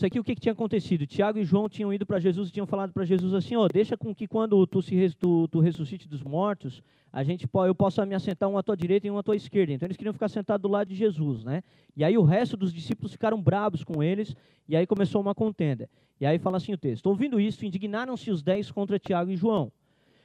[0.00, 1.06] Isso aqui o que, que, tinha acontecido?
[1.06, 3.98] Tiago e João tinham ido para Jesus e tinham falado para Jesus assim, ó, deixa
[3.98, 6.82] com que quando tu se tu, tu ressuscite dos mortos,
[7.12, 9.74] a gente eu possa me assentar um à tua direita e um à tua esquerda.
[9.74, 11.62] Então eles queriam ficar sentados do lado de Jesus, né?
[11.94, 14.34] E aí o resto dos discípulos ficaram bravos com eles
[14.66, 15.86] e aí começou uma contenda.
[16.18, 19.70] E aí fala assim o texto: ouvindo isso, indignaram-se os dez contra Tiago e João.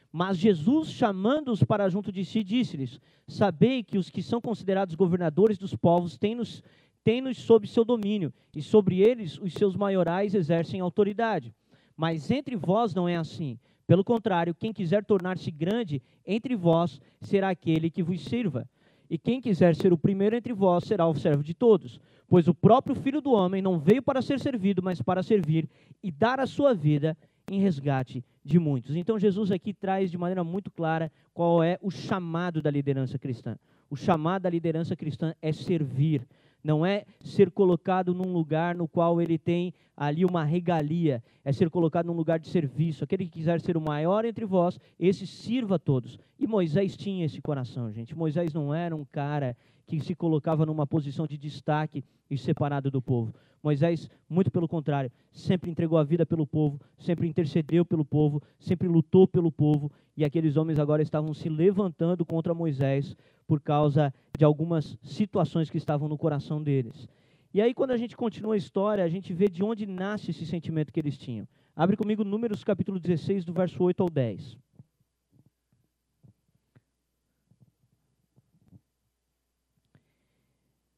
[0.10, 5.58] Mas Jesus, chamando-os para junto de si, disse-lhes: Sabei que os que são considerados governadores
[5.58, 6.64] dos povos têm-nos
[7.06, 11.54] tem-nos sob seu domínio, e sobre eles os seus maiorais exercem autoridade.
[11.96, 13.60] Mas entre vós não é assim.
[13.86, 18.68] Pelo contrário, quem quiser tornar-se grande entre vós será aquele que vos sirva.
[19.08, 22.02] E quem quiser ser o primeiro entre vós será o servo de todos.
[22.28, 25.70] Pois o próprio Filho do Homem não veio para ser servido, mas para servir
[26.02, 27.16] e dar a sua vida
[27.52, 28.96] em resgate de muitos.
[28.96, 33.56] Então Jesus aqui traz de maneira muito clara qual é o chamado da liderança cristã.
[33.92, 36.28] O chamado da liderança cristã é servir,
[36.66, 41.70] não é ser colocado num lugar no qual ele tem ali uma regalia, é ser
[41.70, 43.04] colocado num lugar de serviço.
[43.04, 46.18] Aquele que quiser ser o maior entre vós, esse sirva a todos.
[46.40, 48.18] E Moisés tinha esse coração, gente.
[48.18, 53.02] Moisés não era um cara que se colocava numa posição de destaque e separado do
[53.02, 53.34] povo.
[53.62, 58.88] Moisés, muito pelo contrário, sempre entregou a vida pelo povo, sempre intercedeu pelo povo, sempre
[58.88, 63.18] lutou pelo povo, e aqueles homens agora estavam se levantando contra Moisés
[63.48, 67.08] por causa de algumas situações que estavam no coração deles.
[67.54, 70.46] E aí, quando a gente continua a história, a gente vê de onde nasce esse
[70.46, 71.48] sentimento que eles tinham.
[71.76, 74.58] Abre comigo Números capítulo 16, do verso 8 ao 10.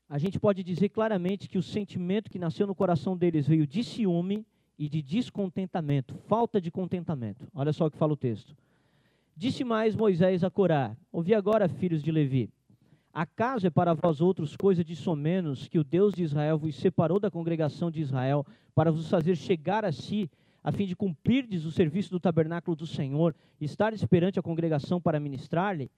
[0.10, 3.84] A gente pode dizer claramente que o sentimento que nasceu no coração deles veio de
[3.84, 4.46] ciúme
[4.80, 7.48] e de descontentamento, falta de contentamento.
[7.54, 8.56] Olha só o que fala o texto.
[9.36, 12.50] Disse mais Moisés a Corá: Ouvi agora, filhos de Levi.
[13.14, 17.20] Acaso é para vós outros coisa de somenos que o Deus de Israel vos separou
[17.20, 20.30] da congregação de Israel para vos fazer chegar a si,
[20.64, 25.02] a fim de cumprirdes o serviço do tabernáculo do Senhor, e estares perante a congregação
[25.02, 25.90] para ministrar-lhe,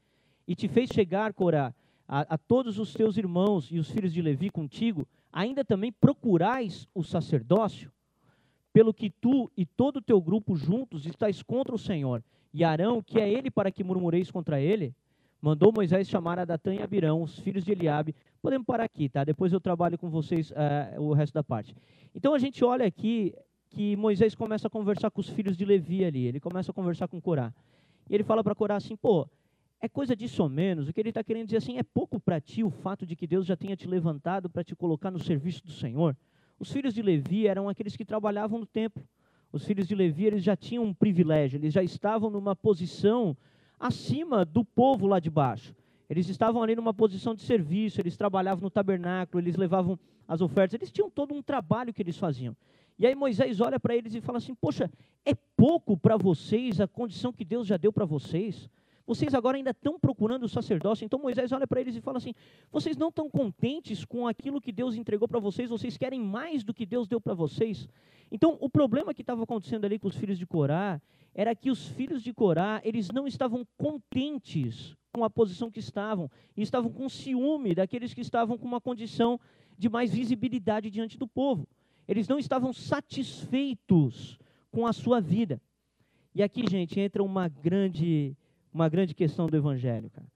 [0.48, 1.74] e te fez chegar, Corá,
[2.10, 6.88] a, a todos os teus irmãos e os filhos de Levi contigo, ainda também procurais
[6.94, 7.92] o sacerdócio,
[8.74, 13.04] pelo que tu e todo o teu grupo juntos estáis contra o Senhor, e Arão,
[13.04, 14.96] que é ele para que murmureis contra ele,
[15.40, 18.16] mandou Moisés chamar a Datã e Abirão, os filhos de Eliabe.
[18.42, 19.24] Podemos parar aqui, tá?
[19.24, 21.76] Depois eu trabalho com vocês uh, o resto da parte.
[22.14, 23.36] Então a gente olha aqui
[23.70, 27.08] que Moisés começa a conversar com os filhos de Levi ali, ele começa a conversar
[27.08, 27.54] com Corá.
[28.10, 29.30] E ele fala para Corá assim, pô,
[29.82, 30.88] é coisa disso ou menos.
[30.88, 33.26] O que ele está querendo dizer assim, é pouco para ti o fato de que
[33.26, 36.16] Deus já tenha te levantado para te colocar no serviço do Senhor.
[36.60, 39.04] Os filhos de Levi eram aqueles que trabalhavam no templo.
[39.52, 43.36] Os filhos de Levi, eles já tinham um privilégio, eles já estavam numa posição
[43.80, 45.74] acima do povo lá de baixo.
[46.10, 50.74] Eles estavam ali numa posição de serviço, eles trabalhavam no tabernáculo, eles levavam as ofertas,
[50.74, 52.56] eles tinham todo um trabalho que eles faziam.
[52.98, 54.92] E aí Moisés olha para eles e fala assim: Poxa,
[55.26, 58.70] é pouco para vocês a condição que Deus já deu para vocês?
[59.10, 61.04] Vocês agora ainda estão procurando o sacerdócio.
[61.04, 62.36] Então Moisés olha para eles e fala assim:
[62.72, 65.68] Vocês não estão contentes com aquilo que Deus entregou para vocês?
[65.68, 67.90] Vocês querem mais do que Deus deu para vocês?
[68.32, 71.02] Então o problema que estava acontecendo ali com os filhos de Corá
[71.34, 76.30] era que os filhos de Corá eles não estavam contentes com a posição que estavam
[76.56, 79.40] e estavam com ciúme daqueles que estavam com uma condição
[79.76, 81.68] de mais visibilidade diante do povo.
[82.08, 84.38] Eles não estavam satisfeitos
[84.72, 85.60] com a sua vida.
[86.36, 88.38] E aqui, gente, entra uma grande
[88.80, 90.28] uma grande questão do evangelho, cara.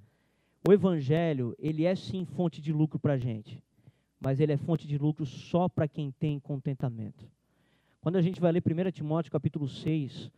[0.68, 3.64] O evangelho, ele é sim fonte de lucro para a gente,
[4.20, 7.26] mas ele é fonte de lucro só para quem tem contentamento.
[8.02, 10.30] Quando a gente vai ler 1 Timóteo capítulo 6,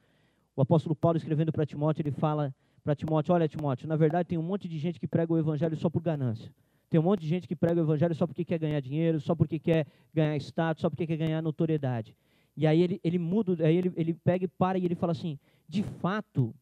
[0.56, 4.38] o apóstolo Paulo escrevendo para Timóteo, ele fala para Timóteo, olha Timóteo, na verdade tem
[4.38, 6.54] um monte de gente que prega o evangelho só por ganância.
[6.92, 9.34] Tem um monte de gente que prega o evangelho só porque quer ganhar dinheiro, só
[9.34, 12.16] porque quer ganhar status, só porque quer ganhar notoriedade.
[12.56, 15.40] E aí ele, ele muda, aí ele, ele pega e para e ele fala assim,
[15.68, 16.54] de fato,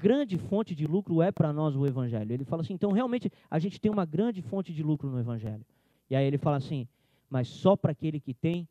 [0.00, 2.32] grande fonte de lucro é para nós o Evangelho.
[2.32, 5.64] Ele fala assim, então realmente a gente tem uma grande fonte de lucro no Evangelho.
[6.10, 6.86] E aí ele fala assim,
[7.28, 8.66] mas só para aquele que tem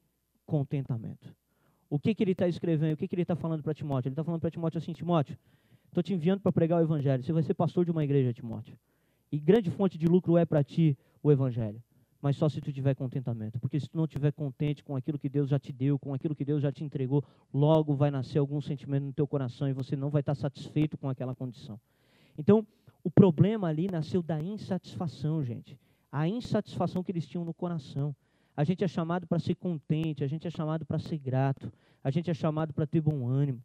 [0.45, 1.35] contentamento.
[1.89, 2.93] O que, que ele está escrevendo?
[2.93, 4.09] O que, que ele está falando para Timóteo?
[4.09, 5.37] Ele está falando para Timóteo assim, Timóteo,
[5.87, 7.23] estou te enviando para pregar o Evangelho.
[7.23, 8.77] Você vai ser pastor de uma igreja, Timóteo.
[9.31, 11.81] E grande fonte de lucro é para ti o Evangelho
[12.21, 13.59] mas só se tu tiver contentamento.
[13.59, 16.35] Porque se tu não tiver contente com aquilo que Deus já te deu, com aquilo
[16.35, 19.95] que Deus já te entregou, logo vai nascer algum sentimento no teu coração e você
[19.95, 21.79] não vai estar satisfeito com aquela condição.
[22.37, 22.65] Então,
[23.03, 25.79] o problema ali nasceu da insatisfação, gente.
[26.11, 28.15] A insatisfação que eles tinham no coração.
[28.55, 31.71] A gente é chamado para ser contente, a gente é chamado para ser grato,
[32.03, 33.63] a gente é chamado para ter bom ânimo.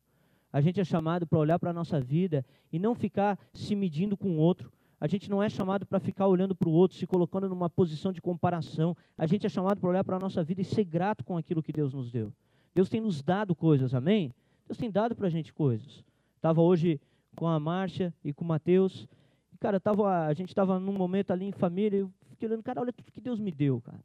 [0.52, 4.16] A gente é chamado para olhar para a nossa vida e não ficar se medindo
[4.18, 4.70] com o outro.
[5.02, 8.12] A gente não é chamado para ficar olhando para o outro, se colocando numa posição
[8.12, 8.96] de comparação.
[9.18, 11.60] A gente é chamado para olhar para a nossa vida e ser grato com aquilo
[11.60, 12.32] que Deus nos deu.
[12.72, 14.32] Deus tem nos dado coisas, amém?
[14.64, 16.04] Deus tem dado para a gente coisas.
[16.36, 17.00] Estava hoje
[17.34, 19.08] com a Márcia e com o Mateus.
[19.52, 22.80] E, cara, tava, a gente estava num momento ali em família, eu fiquei olhando, cara,
[22.80, 24.04] olha tudo que Deus me deu, cara.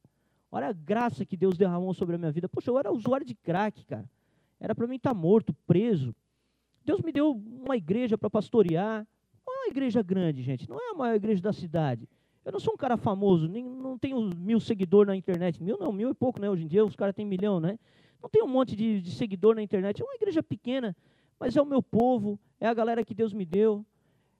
[0.51, 2.49] Olha a graça que Deus derramou sobre a minha vida.
[2.49, 4.09] Poxa, eu era usuário de crack, cara.
[4.59, 6.15] Era para mim estar tá morto, preso.
[6.83, 9.05] Deus me deu uma igreja para pastorear
[9.67, 10.69] uma igreja grande, gente.
[10.69, 12.07] Não é a maior igreja da cidade.
[12.45, 15.61] Eu não sou um cara famoso, nem, não tenho mil seguidores na internet.
[15.61, 16.49] Mil não, mil e pouco, né?
[16.49, 17.77] Hoje em dia os caras têm milhão, né?
[18.21, 20.01] Não tenho um monte de, de seguidor na internet.
[20.01, 20.95] É uma igreja pequena,
[21.37, 23.85] mas é o meu povo, é a galera que Deus me deu.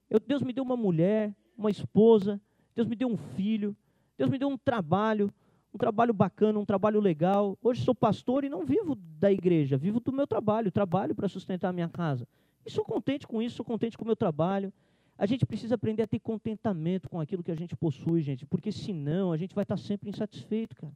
[0.08, 2.40] Eu, Deus me deu uma mulher, uma esposa,
[2.74, 3.76] Deus me deu um filho,
[4.16, 5.30] Deus me deu um trabalho,
[5.72, 7.58] um trabalho bacana, um trabalho legal.
[7.62, 11.68] Hoje sou pastor e não vivo da igreja, vivo do meu trabalho, trabalho para sustentar
[11.68, 12.26] a minha casa.
[12.64, 14.72] E sou contente com isso, sou contente com o meu trabalho.
[15.18, 18.70] A gente precisa aprender a ter contentamento com aquilo que a gente possui, gente, porque
[18.70, 20.92] senão a gente vai estar sempre insatisfeito, cara.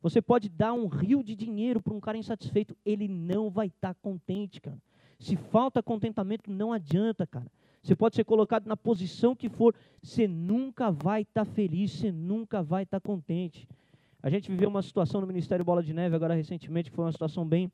[0.00, 3.94] Você pode dar um rio de dinheiro para um cara insatisfeito, ele não vai estar
[3.94, 4.78] contente, cara.
[5.18, 7.46] Se falta contentamento, não adianta, cara.
[7.82, 12.62] Você pode ser colocado na posição que for, você nunca vai estar feliz, você nunca
[12.62, 13.68] vai estar contente.
[14.22, 17.12] A gente viveu uma situação no Ministério Bola de Neve agora recentemente, que foi uma
[17.12, 17.70] situação bem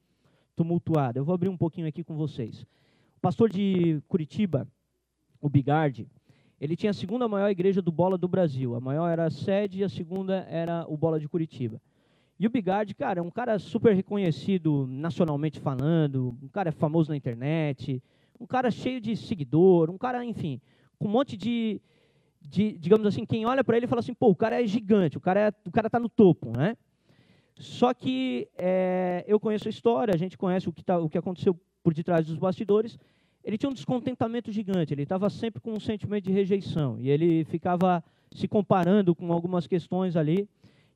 [0.56, 1.18] tumultuada.
[1.18, 2.62] Eu vou abrir um pouquinho aqui com vocês.
[3.16, 4.68] O pastor de Curitiba,
[5.42, 6.06] o Bigard,
[6.60, 8.76] ele tinha a segunda maior igreja do bola do Brasil.
[8.76, 11.82] A maior era a sede e a segunda era o bola de Curitiba.
[12.38, 17.16] E o Bigard, cara, é um cara super reconhecido nacionalmente falando, um cara famoso na
[17.16, 18.00] internet,
[18.38, 20.60] um cara cheio de seguidor, um cara, enfim,
[20.98, 21.80] com um monte de,
[22.40, 25.20] de digamos assim, quem olha para ele fala assim, pô, o cara é gigante, o
[25.20, 26.76] cara é, o cara tá no topo, né?
[27.58, 31.18] Só que é, eu conheço a história, a gente conhece o que, tá, o que
[31.18, 32.98] aconteceu por detrás dos bastidores,
[33.44, 37.44] ele tinha um descontentamento gigante, ele estava sempre com um sentimento de rejeição, e ele
[37.44, 40.48] ficava se comparando com algumas questões ali,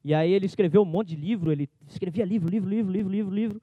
[0.04, 3.34] e aí ele escreveu um monte de livro, ele escrevia livro, livro, livro, livro, livro,
[3.34, 3.62] livro,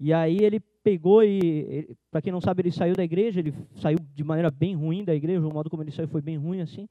[0.00, 3.98] E aí ele pegou e, para quem não sabe, ele saiu da igreja, ele saiu
[4.14, 6.88] de maneira bem ruim da igreja, o modo como ele saiu foi bem ruim assim.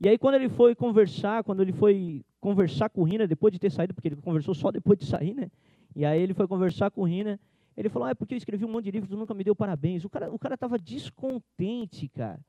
[0.00, 3.58] E aí quando ele foi conversar, quando ele foi conversar com o Rina, depois de
[3.60, 5.48] ter saído, porque ele conversou só depois de sair, né?
[5.94, 7.38] E aí ele foi conversar com o Rina,
[7.76, 9.54] ele falou, ah, é porque eu escrevi um monte de livros, tu nunca me deu
[9.54, 10.04] parabéns.
[10.04, 12.40] O cara o cara estava descontente, cara,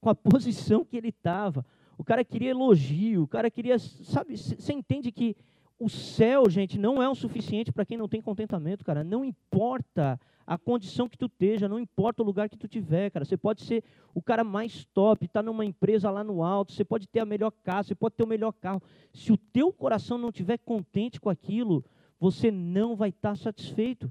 [0.00, 1.64] com a posição que ele estava.
[1.98, 5.34] O cara queria elogio, o cara queria, sabe, você entende que
[5.78, 9.04] o céu, gente, não é o suficiente para quem não tem contentamento, cara.
[9.04, 13.24] Não importa a condição que tu esteja, não importa o lugar que tu tiver, cara.
[13.24, 13.82] Você pode ser
[14.14, 17.26] o cara mais top, estar tá numa empresa lá no alto, você pode ter a
[17.26, 18.82] melhor casa, você pode ter o melhor carro.
[19.12, 21.84] Se o teu coração não estiver contente com aquilo,
[22.18, 24.10] você não vai estar tá satisfeito.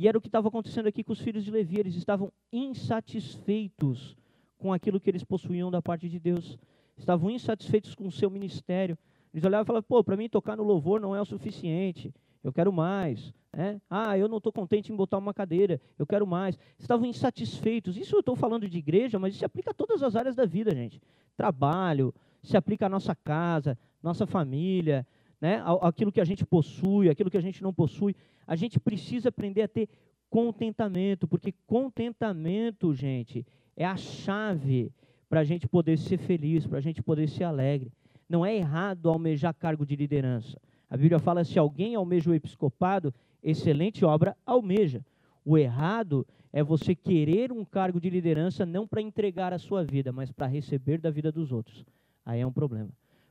[0.00, 4.16] E era o que estava acontecendo aqui com os filhos de Levi, eles estavam insatisfeitos
[4.58, 6.58] com aquilo que eles possuíam da parte de Deus.
[6.96, 8.98] Estavam insatisfeitos com o seu ministério
[9.32, 12.52] eles olhavam e falavam, pô, para mim tocar no louvor não é o suficiente, eu
[12.52, 13.32] quero mais.
[13.52, 13.80] Né?
[13.88, 16.58] Ah, eu não estou contente em botar uma cadeira, eu quero mais.
[16.78, 17.96] Estavam insatisfeitos.
[17.96, 20.44] Isso eu estou falando de igreja, mas isso se aplica a todas as áreas da
[20.44, 21.00] vida, gente.
[21.36, 25.06] Trabalho, se aplica à nossa casa, nossa família,
[25.40, 25.62] né?
[25.80, 28.14] aquilo que a gente possui, aquilo que a gente não possui.
[28.46, 29.88] A gente precisa aprender a ter
[30.28, 34.92] contentamento, porque contentamento, gente, é a chave
[35.28, 37.92] para a gente poder ser feliz, para a gente poder ser alegre.
[38.28, 40.60] Não é errado almejar cargo de liderança.
[40.88, 45.04] A Bíblia fala: se alguém almeja o episcopado, excelente obra almeja.
[45.44, 50.12] O errado é você querer um cargo de liderança não para entregar a sua vida,
[50.12, 51.84] mas para receber da vida dos outros.
[52.24, 52.90] Aí é um problema.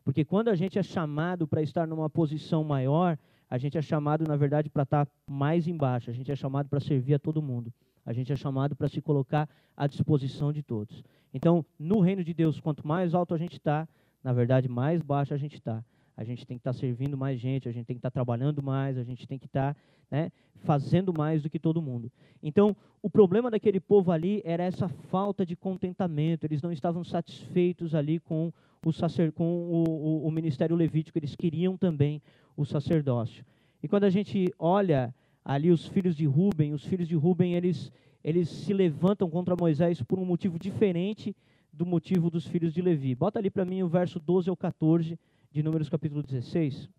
[0.09, 3.15] Porque quando a gente é chamado para estar numa posição maior,
[3.47, 6.09] a gente é chamado, na verdade, para estar mais embaixo.
[6.09, 7.71] A gente é chamado para servir a todo mundo.
[8.03, 9.47] A gente é chamado para se colocar
[9.77, 11.03] à disposição de todos.
[11.31, 13.87] Então, no reino de Deus, quanto mais alto a gente está,
[14.23, 15.85] na verdade, mais baixo a gente está.
[16.17, 18.13] A gente tem que estar tá servindo mais gente, a gente tem que estar tá
[18.15, 19.79] trabalhando mais, a gente tem que estar tá,
[20.09, 22.11] né, fazendo mais do que todo mundo.
[22.41, 26.45] Então, o problema daquele povo ali era essa falta de contentamento.
[26.45, 28.51] Eles não estavam satisfeitos ali com
[28.85, 32.21] o, sacer, com o, o, o ministério levítico, eles queriam também
[32.55, 33.45] o sacerdócio.
[33.81, 35.13] E quando a gente olha
[35.43, 37.91] ali os filhos de Ruben, os filhos de Ruben, eles,
[38.23, 41.35] eles se levantam contra Moisés por um motivo diferente
[41.71, 43.15] do motivo dos filhos de Levi.
[43.15, 45.17] Bota ali para mim o verso 12 ao 14
[45.51, 46.89] de Números capítulo 16.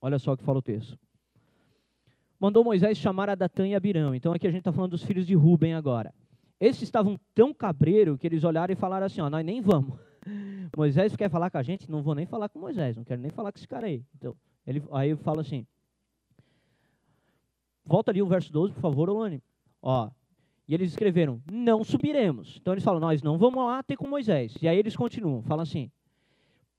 [0.00, 1.07] Olha só o que fala o texto.
[2.38, 4.14] Mandou Moisés chamar a Datã e Abirão.
[4.14, 6.14] Então aqui a gente está falando dos filhos de Ruben agora.
[6.60, 9.98] Esses estavam tão cabreiro que eles olharam e falaram assim: ó, nós nem vamos.
[10.76, 11.90] Moisés quer falar com a gente?
[11.90, 14.04] Não vou nem falar com Moisés, não quero nem falar com esse cara aí.
[14.16, 14.36] Então,
[14.66, 15.66] ele, aí ele fala assim,
[17.84, 19.42] volta ali o verso 12, por favor, Olane.
[19.80, 20.10] Ó,
[20.68, 22.58] e eles escreveram, não subiremos.
[22.60, 24.54] Então eles falam, nós não vamos lá ter com Moisés.
[24.60, 25.90] E aí eles continuam, falam assim,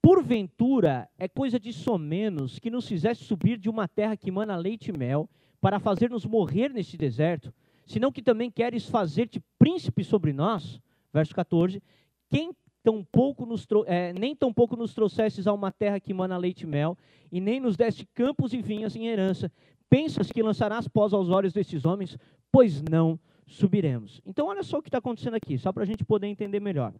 [0.00, 4.90] porventura é coisa de somenos que nos fizesse subir de uma terra que mana leite
[4.90, 5.28] e mel,
[5.60, 7.52] para fazer-nos morrer neste deserto,
[7.86, 10.80] senão que também queres fazer-te príncipe sobre nós.
[11.12, 11.82] Verso 14,
[12.30, 12.52] quem
[12.82, 16.96] tampouco nos é, nem tampouco nos trouxestes a uma terra que mana leite e mel,
[17.30, 19.52] e nem nos deste campos e vinhas em herança.
[19.88, 22.16] Pensas que lançarás pós aos olhos destes homens?
[22.50, 24.20] Pois não subiremos.
[24.24, 26.94] Então, olha só o que está acontecendo aqui, só para a gente poder entender melhor.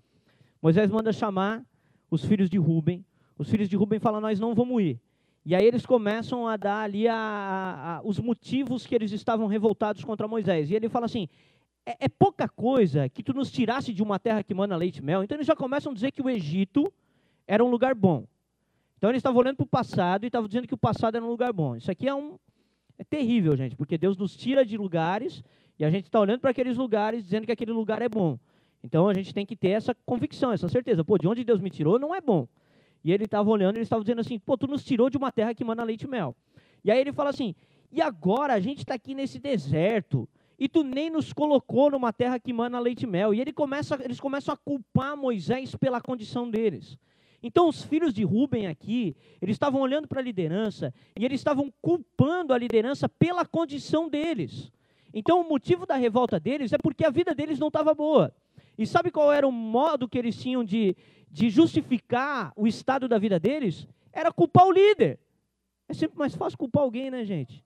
[0.60, 1.64] Moisés manda chamar
[2.10, 3.04] os filhos de Ruben.
[3.38, 5.00] Os filhos de Ruben falam: Nós não vamos ir.
[5.44, 9.46] E aí eles começam a dar ali a, a, a, os motivos que eles estavam
[9.46, 10.70] revoltados contra Moisés.
[10.70, 11.28] E ele fala assim:
[11.86, 15.02] é, é, pouca coisa que tu nos tirasse de uma terra que mana leite e
[15.02, 15.24] mel.
[15.24, 16.92] Então eles já começam a dizer que o Egito
[17.46, 18.24] era um lugar bom.
[18.98, 21.28] Então eles estavam olhando para o passado e estavam dizendo que o passado era um
[21.28, 21.74] lugar bom.
[21.74, 22.38] Isso aqui é um
[22.98, 25.42] é terrível, gente, porque Deus nos tira de lugares
[25.78, 28.38] e a gente está olhando para aqueles lugares dizendo que aquele lugar é bom.
[28.84, 31.02] Então a gente tem que ter essa convicção, essa certeza.
[31.02, 32.46] Pô, de onde Deus me tirou não é bom.
[33.04, 35.32] E ele estava olhando e ele estava dizendo assim: pô, tu nos tirou de uma
[35.32, 36.36] terra que mana leite e mel.
[36.84, 37.54] E aí ele fala assim:
[37.92, 40.28] e agora a gente está aqui nesse deserto
[40.58, 43.32] e tu nem nos colocou numa terra que mana leite e mel.
[43.32, 46.98] E ele começa, eles começam a culpar Moisés pela condição deles.
[47.42, 51.72] Então, os filhos de Ruben aqui, eles estavam olhando para a liderança e eles estavam
[51.80, 54.70] culpando a liderança pela condição deles.
[55.12, 58.34] Então, o motivo da revolta deles é porque a vida deles não estava boa.
[58.80, 60.96] E sabe qual era o modo que eles tinham de,
[61.30, 63.86] de justificar o estado da vida deles?
[64.10, 65.20] Era culpar o líder.
[65.86, 67.62] É sempre mais fácil culpar alguém, né, gente?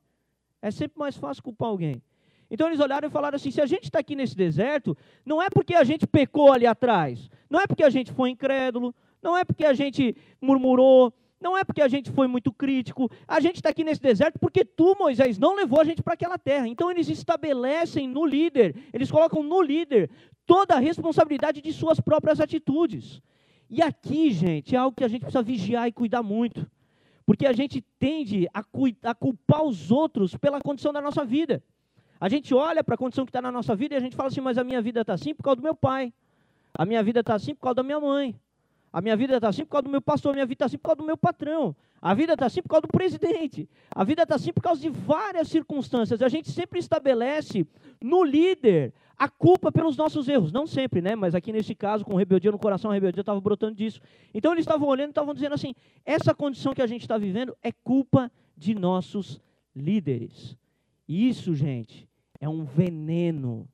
[0.61, 2.03] É sempre mais fácil culpar alguém.
[2.51, 5.49] Então eles olharam e falaram assim: se a gente está aqui nesse deserto, não é
[5.49, 8.93] porque a gente pecou ali atrás, não é porque a gente foi incrédulo,
[9.23, 13.39] não é porque a gente murmurou, não é porque a gente foi muito crítico, a
[13.39, 16.67] gente está aqui nesse deserto porque tu, Moisés, não levou a gente para aquela terra.
[16.67, 20.11] Então eles estabelecem no líder, eles colocam no líder
[20.47, 23.21] toda a responsabilidade de suas próprias atitudes.
[23.69, 26.71] E aqui, gente, é algo que a gente precisa vigiar e cuidar muito.
[27.27, 28.63] Porque a gente tende a,
[29.03, 31.63] a culpar os outros pela condição da nossa vida.
[32.21, 34.29] A gente olha para a condição que está na nossa vida e a gente fala
[34.29, 36.13] assim, mas a minha vida está assim por causa do meu pai.
[36.77, 38.39] A minha vida está assim por causa da minha mãe.
[38.95, 40.31] A minha vida está assim por causa do meu pastor.
[40.31, 41.75] A minha vida está assim por causa do meu patrão.
[42.01, 43.69] A vida está assim por causa do presidente.
[43.91, 46.23] A vida está assim por causa de várias circunstâncias.
[46.23, 47.67] A gente sempre estabelece
[48.01, 50.53] no líder a culpa pelos nossos erros.
[50.53, 51.17] Não sempre, né?
[51.17, 54.01] Mas aqui nesse caso, com rebeldia no coração, a rebeldia estava brotando disso.
[54.33, 55.75] Então eles estavam olhando e estavam dizendo assim:
[56.07, 59.41] essa condição que a gente está vivendo é culpa de nossos
[59.75, 60.57] líderes.
[61.09, 63.69] Isso, gente, é um veneno.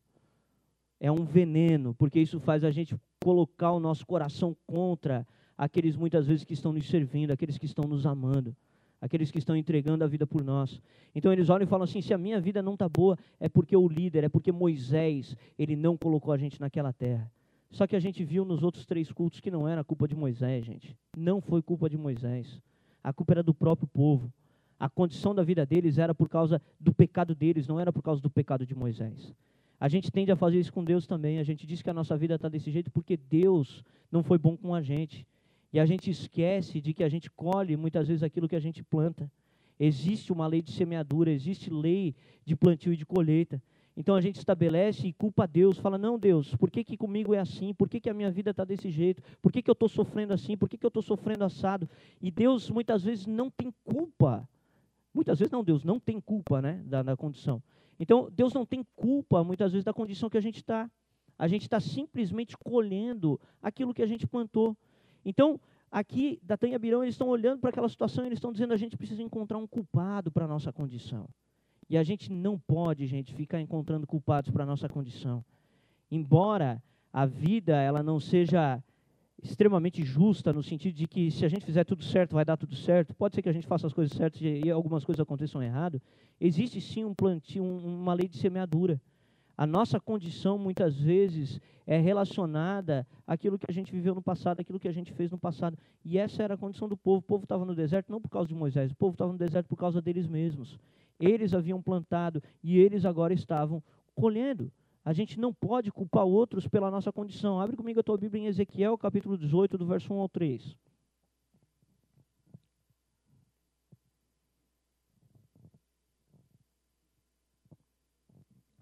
[0.99, 6.27] É um veneno, porque isso faz a gente colocar o nosso coração contra aqueles muitas
[6.27, 8.55] vezes que estão nos servindo, aqueles que estão nos amando
[9.01, 10.81] aqueles que estão entregando a vida por nós.
[11.14, 13.77] Então eles olham e falam assim: se a minha vida não está boa, é porque
[13.77, 17.31] o líder, é porque Moisés, ele não colocou a gente naquela terra.
[17.71, 20.64] Só que a gente viu nos outros três cultos que não era culpa de Moisés,
[20.64, 20.97] gente.
[21.16, 22.61] Não foi culpa de Moisés.
[23.03, 24.31] A culpa era do próprio povo.
[24.79, 28.21] A condição da vida deles era por causa do pecado deles, não era por causa
[28.21, 29.33] do pecado de Moisés.
[29.81, 31.39] A gente tende a fazer isso com Deus também.
[31.39, 34.55] A gente diz que a nossa vida está desse jeito porque Deus não foi bom
[34.55, 35.26] com a gente.
[35.72, 38.83] E a gente esquece de que a gente colhe muitas vezes aquilo que a gente
[38.83, 39.31] planta.
[39.78, 42.14] Existe uma lei de semeadura, existe lei
[42.45, 43.62] de plantio e de colheita.
[43.97, 47.39] Então a gente estabelece e culpa Deus, fala: Não, Deus, por que, que comigo é
[47.39, 47.72] assim?
[47.72, 49.22] Por que, que a minha vida está desse jeito?
[49.41, 50.57] Por que, que eu estou sofrendo assim?
[50.57, 51.89] Por que, que eu estou sofrendo assado?
[52.20, 54.47] E Deus muitas vezes não tem culpa.
[55.14, 57.62] Muitas vezes não, Deus não tem culpa né, da, da condição.
[58.01, 60.91] Então Deus não tem culpa muitas vezes da condição que a gente está.
[61.39, 64.77] A gente está simplesmente colhendo aquilo que a gente plantou.
[65.25, 65.59] Então,
[65.91, 68.77] aqui, Datan e Abirão, eles estão olhando para aquela situação e eles estão dizendo a
[68.77, 71.29] gente precisa encontrar um culpado para a nossa condição.
[71.89, 75.45] E a gente não pode, gente, ficar encontrando culpados para a nossa condição.
[76.11, 76.83] Embora
[77.13, 78.83] a vida ela não seja
[79.43, 82.74] extremamente justa no sentido de que se a gente fizer tudo certo vai dar tudo
[82.76, 86.01] certo pode ser que a gente faça as coisas certas e algumas coisas aconteçam errado
[86.41, 89.01] existe sim um plantio uma lei de semeadura
[89.61, 94.80] a nossa condição, muitas vezes, é relacionada àquilo que a gente viveu no passado, àquilo
[94.80, 95.76] que a gente fez no passado.
[96.03, 97.18] E essa era a condição do povo.
[97.18, 99.66] O povo estava no deserto não por causa de Moisés, o povo estava no deserto
[99.66, 100.78] por causa deles mesmos.
[101.20, 103.82] Eles haviam plantado e eles agora estavam
[104.14, 104.72] colhendo.
[105.05, 107.59] A gente não pode culpar outros pela nossa condição.
[107.59, 110.77] Abre comigo a tua Bíblia em Ezequiel, capítulo 18, do verso 1 ao 3.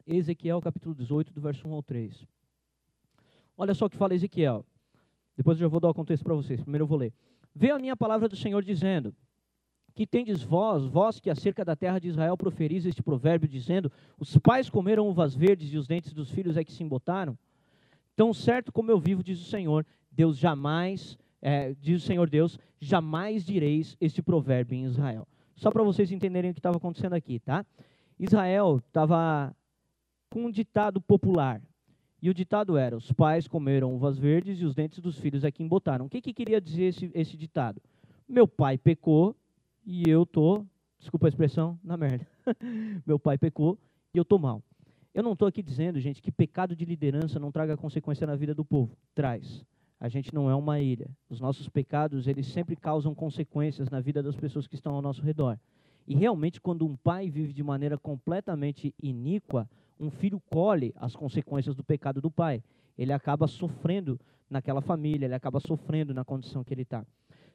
[0.07, 2.27] Ezequiel capítulo 18, do verso 1 ao 3.
[3.57, 4.65] Olha só o que fala Ezequiel.
[5.37, 6.61] Depois eu já vou dar o contexto para vocês.
[6.61, 7.13] Primeiro eu vou ler.
[7.55, 9.15] Veio a minha palavra do Senhor dizendo:
[9.99, 14.39] Que tendes vós, vós que acerca da terra de Israel proferis este provérbio, dizendo: Os
[14.39, 17.37] pais comeram uvas verdes e os dentes dos filhos é que se embotaram?
[18.15, 22.61] Tão certo como eu vivo, diz o Senhor, Deus jamais, é, diz o Senhor Deus,
[22.81, 25.27] jamais direis este provérbio em Israel.
[25.57, 27.67] Só para vocês entenderem o que estava acontecendo aqui, tá?
[28.21, 29.53] Israel estava
[30.31, 31.61] com um ditado popular.
[32.23, 35.51] E o ditado era: os pais comeram uvas verdes e os dentes dos filhos é
[35.51, 36.07] que embotaram.
[36.07, 37.83] O que, que queria dizer esse, esse ditado?
[38.29, 39.35] Meu pai pecou
[39.91, 40.67] e eu tô,
[40.99, 42.27] desculpa a expressão, na merda.
[43.07, 43.79] Meu pai pecou
[44.13, 44.63] e eu tô mal.
[45.15, 48.55] Eu não estou aqui dizendo, gente, que pecado de liderança não traga consequência na vida
[48.55, 48.95] do povo.
[49.15, 49.65] Traz.
[49.99, 51.09] A gente não é uma ilha.
[51.31, 55.23] Os nossos pecados, eles sempre causam consequências na vida das pessoas que estão ao nosso
[55.23, 55.59] redor.
[56.07, 59.67] E realmente, quando um pai vive de maneira completamente iníqua,
[59.99, 62.63] um filho colhe as consequências do pecado do pai.
[62.99, 64.21] Ele acaba sofrendo
[64.51, 67.07] naquela família, ele acaba sofrendo na condição que ele está.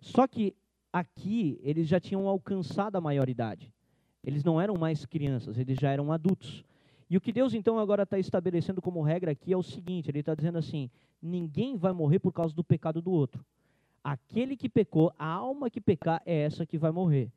[0.02, 0.56] Só que
[0.94, 3.74] aqui eles já tinham alcançado a maioridade.
[4.24, 6.64] Eles não eram mais crianças, eles já eram adultos.
[7.10, 10.20] E o que Deus então agora está estabelecendo como regra aqui é o seguinte: Ele
[10.20, 10.90] está dizendo assim:
[11.22, 13.44] ninguém vai morrer por causa do pecado do outro.
[14.04, 17.30] Aquele que pecou, a alma que pecar é essa que vai morrer.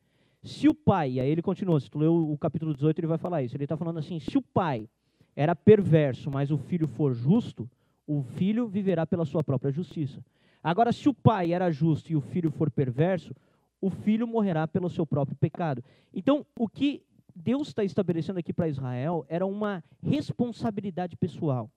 [0.42, 3.42] Se o pai, aí ele continua, se tu leu o capítulo 18, ele vai falar
[3.42, 3.56] isso.
[3.56, 4.88] Ele está falando assim: se o pai
[5.34, 7.68] era perverso, mas o filho for justo,
[8.06, 10.22] o filho viverá pela sua própria justiça.
[10.66, 13.32] Agora, se o pai era justo e o filho for perverso,
[13.80, 15.80] o filho morrerá pelo seu próprio pecado.
[16.12, 21.70] Então, o que Deus está estabelecendo aqui para Israel era uma responsabilidade pessoal.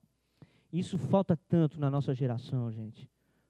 [0.72, 3.08] Isso falta tanto na nossa geração, gente.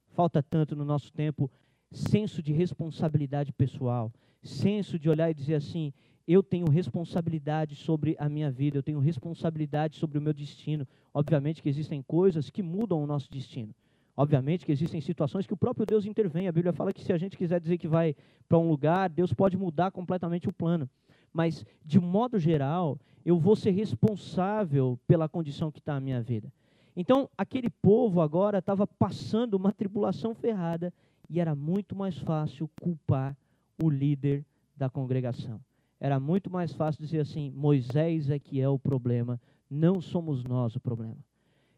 [0.08, 1.50] Falta tanto no nosso tempo
[1.90, 4.12] senso de responsabilidade pessoal,
[4.42, 5.90] senso de olhar e dizer assim:
[6.28, 10.86] eu tenho responsabilidade sobre a minha vida, eu tenho responsabilidade sobre o meu destino.
[11.14, 13.74] Obviamente que existem coisas que mudam o nosso destino.
[14.16, 16.48] Obviamente que existem situações que o próprio Deus intervém.
[16.48, 18.14] A Bíblia fala que se a gente quiser dizer que vai
[18.48, 20.88] para um lugar, Deus pode mudar completamente o plano.
[21.32, 26.52] Mas, de modo geral, eu vou ser responsável pela condição que está a minha vida.
[26.96, 30.92] Então, aquele povo agora estava passando uma tribulação ferrada
[31.28, 33.36] e era muito mais fácil culpar
[33.80, 34.44] o líder
[34.76, 35.60] da congregação.
[36.00, 39.40] Era muito mais fácil dizer assim: Moisés é que é o problema,
[39.70, 41.16] não somos nós o problema.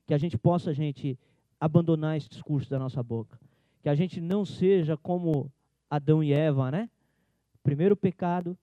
[0.07, 1.19] Que a gente possa, gente,
[1.63, 3.39] abandonar esse discurso da nossa boca.
[3.85, 5.49] Que a gente não seja como
[5.89, 6.91] Adão e Eva, né?
[7.63, 8.59] Primeiro pecado,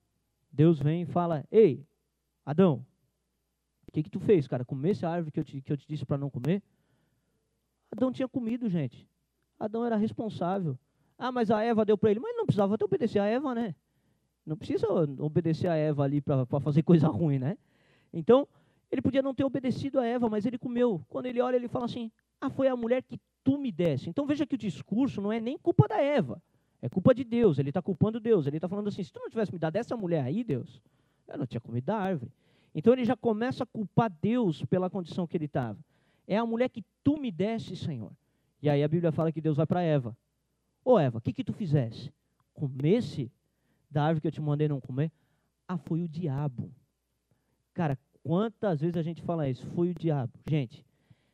[0.52, 1.82] Deus vem e fala: Ei,
[2.44, 2.84] Adão,
[3.88, 4.66] o que, que tu fez, cara?
[4.66, 6.62] Comesse a árvore que eu te, que eu te disse para não comer?
[7.90, 9.08] Adão tinha comido, gente.
[9.58, 10.78] Adão era responsável.
[11.16, 12.20] Ah, mas a Eva deu para ele.
[12.20, 13.74] Mas não precisava até obedecer a Eva, né?
[14.44, 14.86] Não precisa
[15.18, 17.56] obedecer a Eva ali para fazer coisa ruim, né?
[18.12, 18.46] Então,
[18.92, 21.02] ele podia não ter obedecido a Eva, mas ele comeu.
[21.08, 24.08] Quando ele olha, ele fala assim: Ah, foi a mulher que tu me desse.
[24.08, 26.42] Então veja que o discurso não é nem culpa da Eva.
[26.82, 28.46] É culpa de Deus, ele está culpando Deus.
[28.46, 30.80] Ele está falando assim: se tu não tivesse me dado essa mulher aí, Deus,
[31.28, 32.32] eu não tinha comido da árvore.
[32.74, 35.78] Então ele já começa a culpar Deus pela condição que ele estava.
[36.26, 38.12] É a mulher que tu me deste, Senhor.
[38.62, 40.16] E aí a Bíblia fala que Deus vai para Eva.
[40.84, 42.12] Ô Eva, o que, que tu fizesse?
[42.54, 43.30] Comesse
[43.90, 45.10] da árvore que eu te mandei não comer?
[45.66, 46.72] Ah, foi o diabo.
[47.74, 49.66] Cara, quantas vezes a gente fala isso?
[49.68, 50.32] Foi o diabo.
[50.48, 50.84] Gente,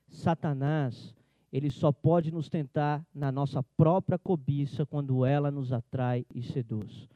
[0.08, 1.14] Satanás
[1.52, 7.08] ele só pode nos tentar na nossa própria cobiça quando ela nos atrai e seduz.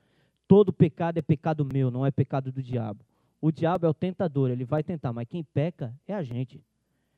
[0.49, 3.05] Todo pecado é pecado meu, não é pecado do diabo.
[3.41, 6.62] O diabo é o tentador, ele vai tentar, mas quem peca é a gente.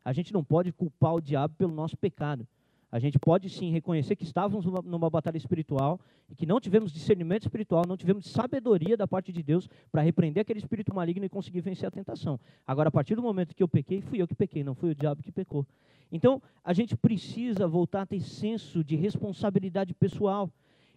[0.05, 2.47] A gente não pode culpar o diabo pelo nosso pecado.
[2.93, 6.93] A gente pode sim reconhecer que estávamos numa, numa, batalha espiritual e que não tivemos
[6.93, 11.29] discernimento espiritual, não tivemos sabedoria da parte de Deus para repreender aquele espírito maligno e
[11.31, 12.39] conseguir vencer a tentação.
[12.67, 14.95] Agora, a partir do momento que eu pequei, fui eu que pequei, não foi o
[14.95, 15.67] diabo que pecou.
[16.13, 20.51] Então, a gente precisa voltar a ter senso de responsabilidade pessoal.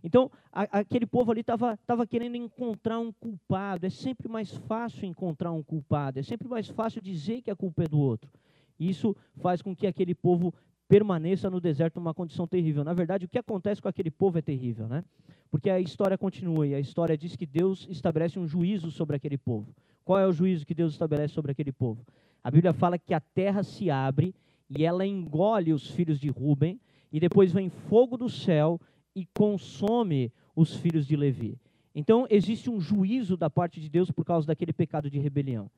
[0.03, 3.85] Então, a, aquele povo ali estava querendo encontrar um culpado.
[3.85, 7.83] É sempre mais fácil encontrar um culpado, é sempre mais fácil dizer que a culpa
[7.83, 8.29] é do outro.
[8.77, 10.53] Isso faz com que aquele povo
[10.87, 12.83] permaneça no deserto numa condição terrível.
[12.83, 15.03] Na verdade, o que acontece com aquele povo é terrível, né?
[15.49, 19.37] Porque a história continua e a história diz que Deus estabelece um juízo sobre aquele
[19.37, 19.73] povo.
[20.03, 22.05] Qual é o juízo que Deus estabelece sobre aquele povo?
[22.43, 24.35] A Bíblia fala que a terra se abre
[24.69, 26.79] e ela engole os filhos de Ruben,
[27.11, 28.79] e depois vem fogo do céu
[29.15, 31.57] e consome os filhos de Levi.
[31.93, 35.69] Então, existe um juízo da parte de Deus por causa daquele pecado de rebelião.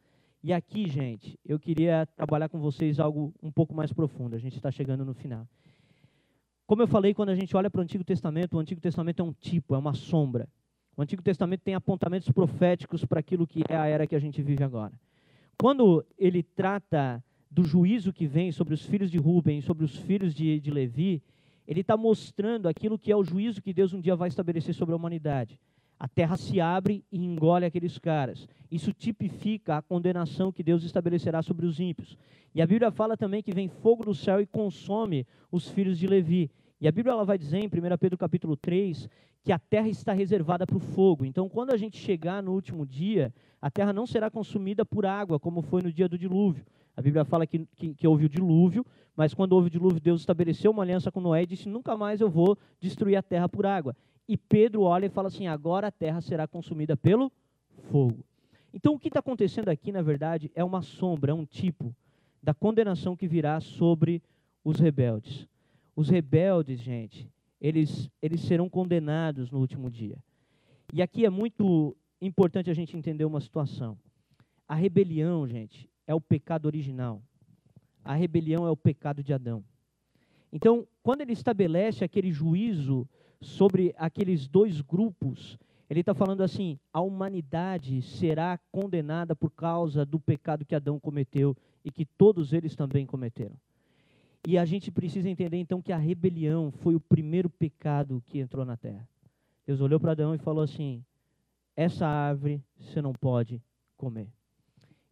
[0.47, 4.33] E aqui, gente, eu queria trabalhar com vocês algo um pouco mais profundo.
[4.33, 5.45] A gente está chegando no final.
[6.65, 9.25] Como eu falei, quando a gente olha para o Antigo Testamento, o Antigo Testamento é
[9.25, 10.47] um tipo, é uma sombra.
[10.95, 14.41] O Antigo Testamento tem apontamentos proféticos para aquilo que é a era que a gente
[14.41, 14.93] vive agora.
[15.59, 17.21] Quando ele trata
[17.51, 21.21] do juízo que vem sobre os filhos de Rubem, sobre os filhos de, de Levi,
[21.67, 24.93] ele está mostrando aquilo que é o juízo que Deus um dia vai estabelecer sobre
[24.93, 25.59] a humanidade.
[25.99, 28.47] A terra se abre e engole aqueles caras.
[28.69, 32.17] Isso tipifica a condenação que Deus estabelecerá sobre os ímpios.
[32.53, 36.07] E a Bíblia fala também que vem fogo do céu e consome os filhos de
[36.07, 36.51] Levi.
[36.79, 39.09] E a Bíblia ela vai dizer em 1 Pedro capítulo 3
[39.43, 41.25] que a terra está reservada para o fogo.
[41.25, 45.39] Então, quando a gente chegar no último dia, a terra não será consumida por água,
[45.39, 46.65] como foi no dia do dilúvio.
[46.95, 48.85] A Bíblia fala que, que, que, houve o dilúvio,
[49.15, 52.21] mas quando houve o dilúvio, Deus estabeleceu uma aliança com Noé e disse: Nunca mais
[52.21, 53.95] eu vou destruir a terra por água.
[54.27, 57.31] E Pedro olha e fala assim: Agora a terra será consumida pelo
[57.89, 58.23] fogo.
[58.73, 61.95] Então, o que está acontecendo aqui, na verdade, é uma sombra, é um tipo
[62.43, 64.21] da condenação que virá sobre
[64.63, 65.47] os rebeldes.
[65.95, 70.17] Os rebeldes, gente, eles, eles serão condenados no último dia.
[70.93, 73.97] E aqui é muito importante a gente entender uma situação.
[74.67, 77.21] A rebelião, gente, é o pecado original.
[78.03, 79.63] A rebelião é o pecado de Adão.
[80.51, 83.07] Então, quando ele estabelece aquele juízo
[83.41, 85.57] sobre aqueles dois grupos,
[85.89, 91.55] ele está falando assim: a humanidade será condenada por causa do pecado que Adão cometeu
[91.83, 93.55] e que todos eles também cometeram.
[94.45, 98.65] E a gente precisa entender então que a rebelião foi o primeiro pecado que entrou
[98.65, 99.07] na terra.
[99.65, 101.03] Deus olhou para Adão e falou assim:
[101.75, 103.61] essa árvore você não pode
[103.95, 104.27] comer.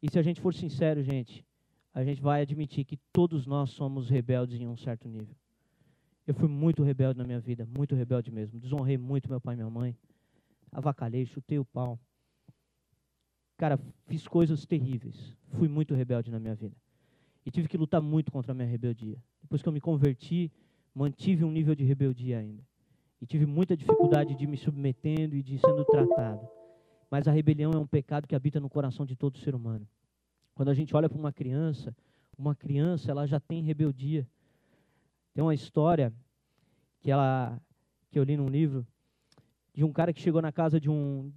[0.01, 1.45] E se a gente for sincero, gente,
[1.93, 5.35] a gente vai admitir que todos nós somos rebeldes em um certo nível.
[6.27, 8.59] Eu fui muito rebelde na minha vida, muito rebelde mesmo.
[8.59, 9.95] Desonrei muito meu pai e minha mãe.
[10.71, 11.99] Avacalhei, chutei o pau.
[13.57, 15.35] Cara, fiz coisas terríveis.
[15.51, 16.75] Fui muito rebelde na minha vida.
[17.45, 19.17] E tive que lutar muito contra a minha rebeldia.
[19.41, 20.51] Depois que eu me converti,
[20.93, 22.63] mantive um nível de rebeldia ainda.
[23.21, 26.47] E tive muita dificuldade de me submetendo e de sendo tratado.
[27.09, 29.87] Mas a rebelião é um pecado que habita no coração de todo ser humano.
[30.55, 31.95] Quando a gente olha para uma criança,
[32.37, 34.27] uma criança ela já tem rebeldia.
[35.35, 36.13] Tem uma história
[37.01, 37.61] que ela
[38.09, 38.87] que eu li num livro
[39.73, 41.29] de um cara que chegou na casa de um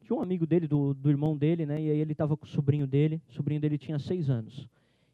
[0.00, 1.80] de um amigo dele, do, do irmão dele, né?
[1.80, 3.22] E aí ele estava com o sobrinho dele.
[3.28, 4.66] O sobrinho dele tinha seis anos.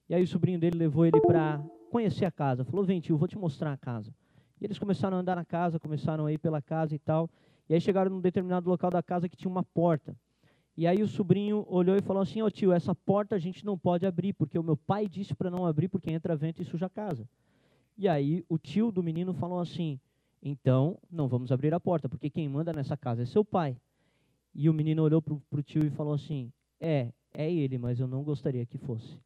[0.08, 1.60] E aí o sobrinho dele levou ele para
[1.90, 2.64] conhecer a casa.
[2.64, 4.14] Falou, vem tio, vou te mostrar a casa.
[4.60, 7.28] E eles começaram a andar na casa, começaram a ir pela casa e tal.
[7.68, 10.16] E aí chegaram num determinado local da casa que tinha uma porta.
[10.76, 13.66] E aí o sobrinho olhou e falou assim: Ô oh, tio, essa porta a gente
[13.66, 16.64] não pode abrir, porque o meu pai disse para não abrir, porque entra vento e
[16.64, 17.28] suja a casa.
[17.98, 19.98] E aí o tio do menino falou assim:
[20.40, 23.76] então não vamos abrir a porta, porque quem manda nessa casa é seu pai.
[24.54, 28.06] E o menino olhou para o tio e falou assim: é, é ele, mas eu
[28.06, 29.18] não gostaria que fosse.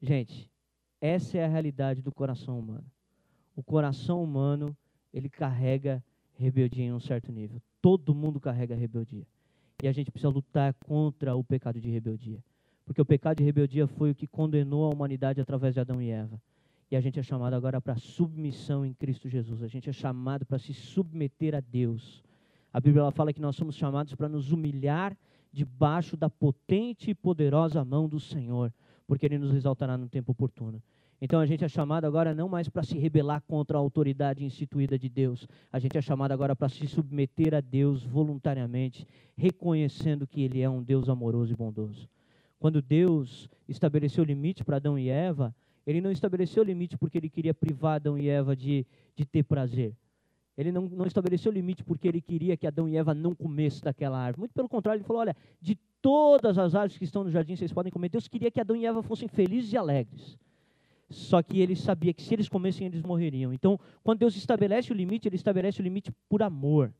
[0.00, 0.48] Gente,
[1.00, 2.84] essa é a realidade do coração humano.
[3.56, 4.76] O coração humano,
[5.12, 6.02] ele carrega
[6.36, 7.60] rebeldia em um certo nível.
[7.80, 9.26] Todo mundo carrega rebeldia.
[9.82, 12.42] E a gente precisa lutar contra o pecado de rebeldia.
[12.84, 16.10] Porque o pecado de rebeldia foi o que condenou a humanidade através de Adão e
[16.10, 16.40] Eva.
[16.94, 19.64] E a gente é chamado agora para submissão em Cristo Jesus.
[19.64, 22.22] A gente é chamado para se submeter a Deus.
[22.72, 25.16] A Bíblia fala que nós somos chamados para nos humilhar
[25.52, 28.72] debaixo da potente e poderosa mão do Senhor,
[29.08, 30.80] porque Ele nos exaltará no tempo oportuno.
[31.20, 34.96] Então a gente é chamado agora não mais para se rebelar contra a autoridade instituída
[34.96, 39.04] de Deus, a gente é chamado agora para se submeter a Deus voluntariamente,
[39.36, 42.08] reconhecendo que Ele é um Deus amoroso e bondoso.
[42.60, 45.52] Quando Deus estabeleceu limite para Adão e Eva,
[45.86, 49.94] Ele não estabeleceu limite porque Ele queria privar Adão e Eva de, de ter prazer.
[50.56, 54.18] Ele não, não estabeleceu limite porque Ele queria que Adão e Eva não comessem daquela
[54.18, 54.40] árvore.
[54.40, 57.72] Muito pelo contrário, Ele falou: olha, de todas as árvores que estão no jardim vocês
[57.72, 58.08] podem comer.
[58.08, 60.38] Deus queria que Adão e Eva fossem felizes e alegres.
[61.10, 63.52] Só que ele sabia que se eles comessem, eles morreriam.
[63.52, 66.92] Então, quando Deus estabelece o limite, ele estabelece o limite por amor.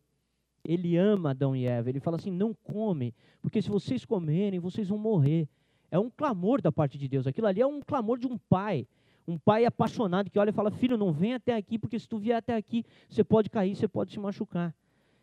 [0.64, 1.90] Ele ama Adão e Eva.
[1.90, 5.48] Ele fala assim: não come, porque se vocês comerem, vocês vão morrer.
[5.94, 7.24] É um clamor da parte de Deus.
[7.24, 8.84] Aquilo ali é um clamor de um pai.
[9.28, 12.18] Um pai apaixonado que olha e fala: Filho, não vem até aqui, porque se tu
[12.18, 14.74] vier até aqui, você pode cair, você pode se machucar.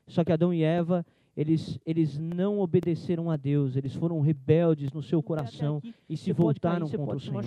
[0.07, 1.05] Só que Adão e Eva,
[1.35, 6.87] eles, eles não obedeceram a Deus, eles foram rebeldes no seu coração e se voltaram
[6.87, 7.43] cair, contra o Senhor.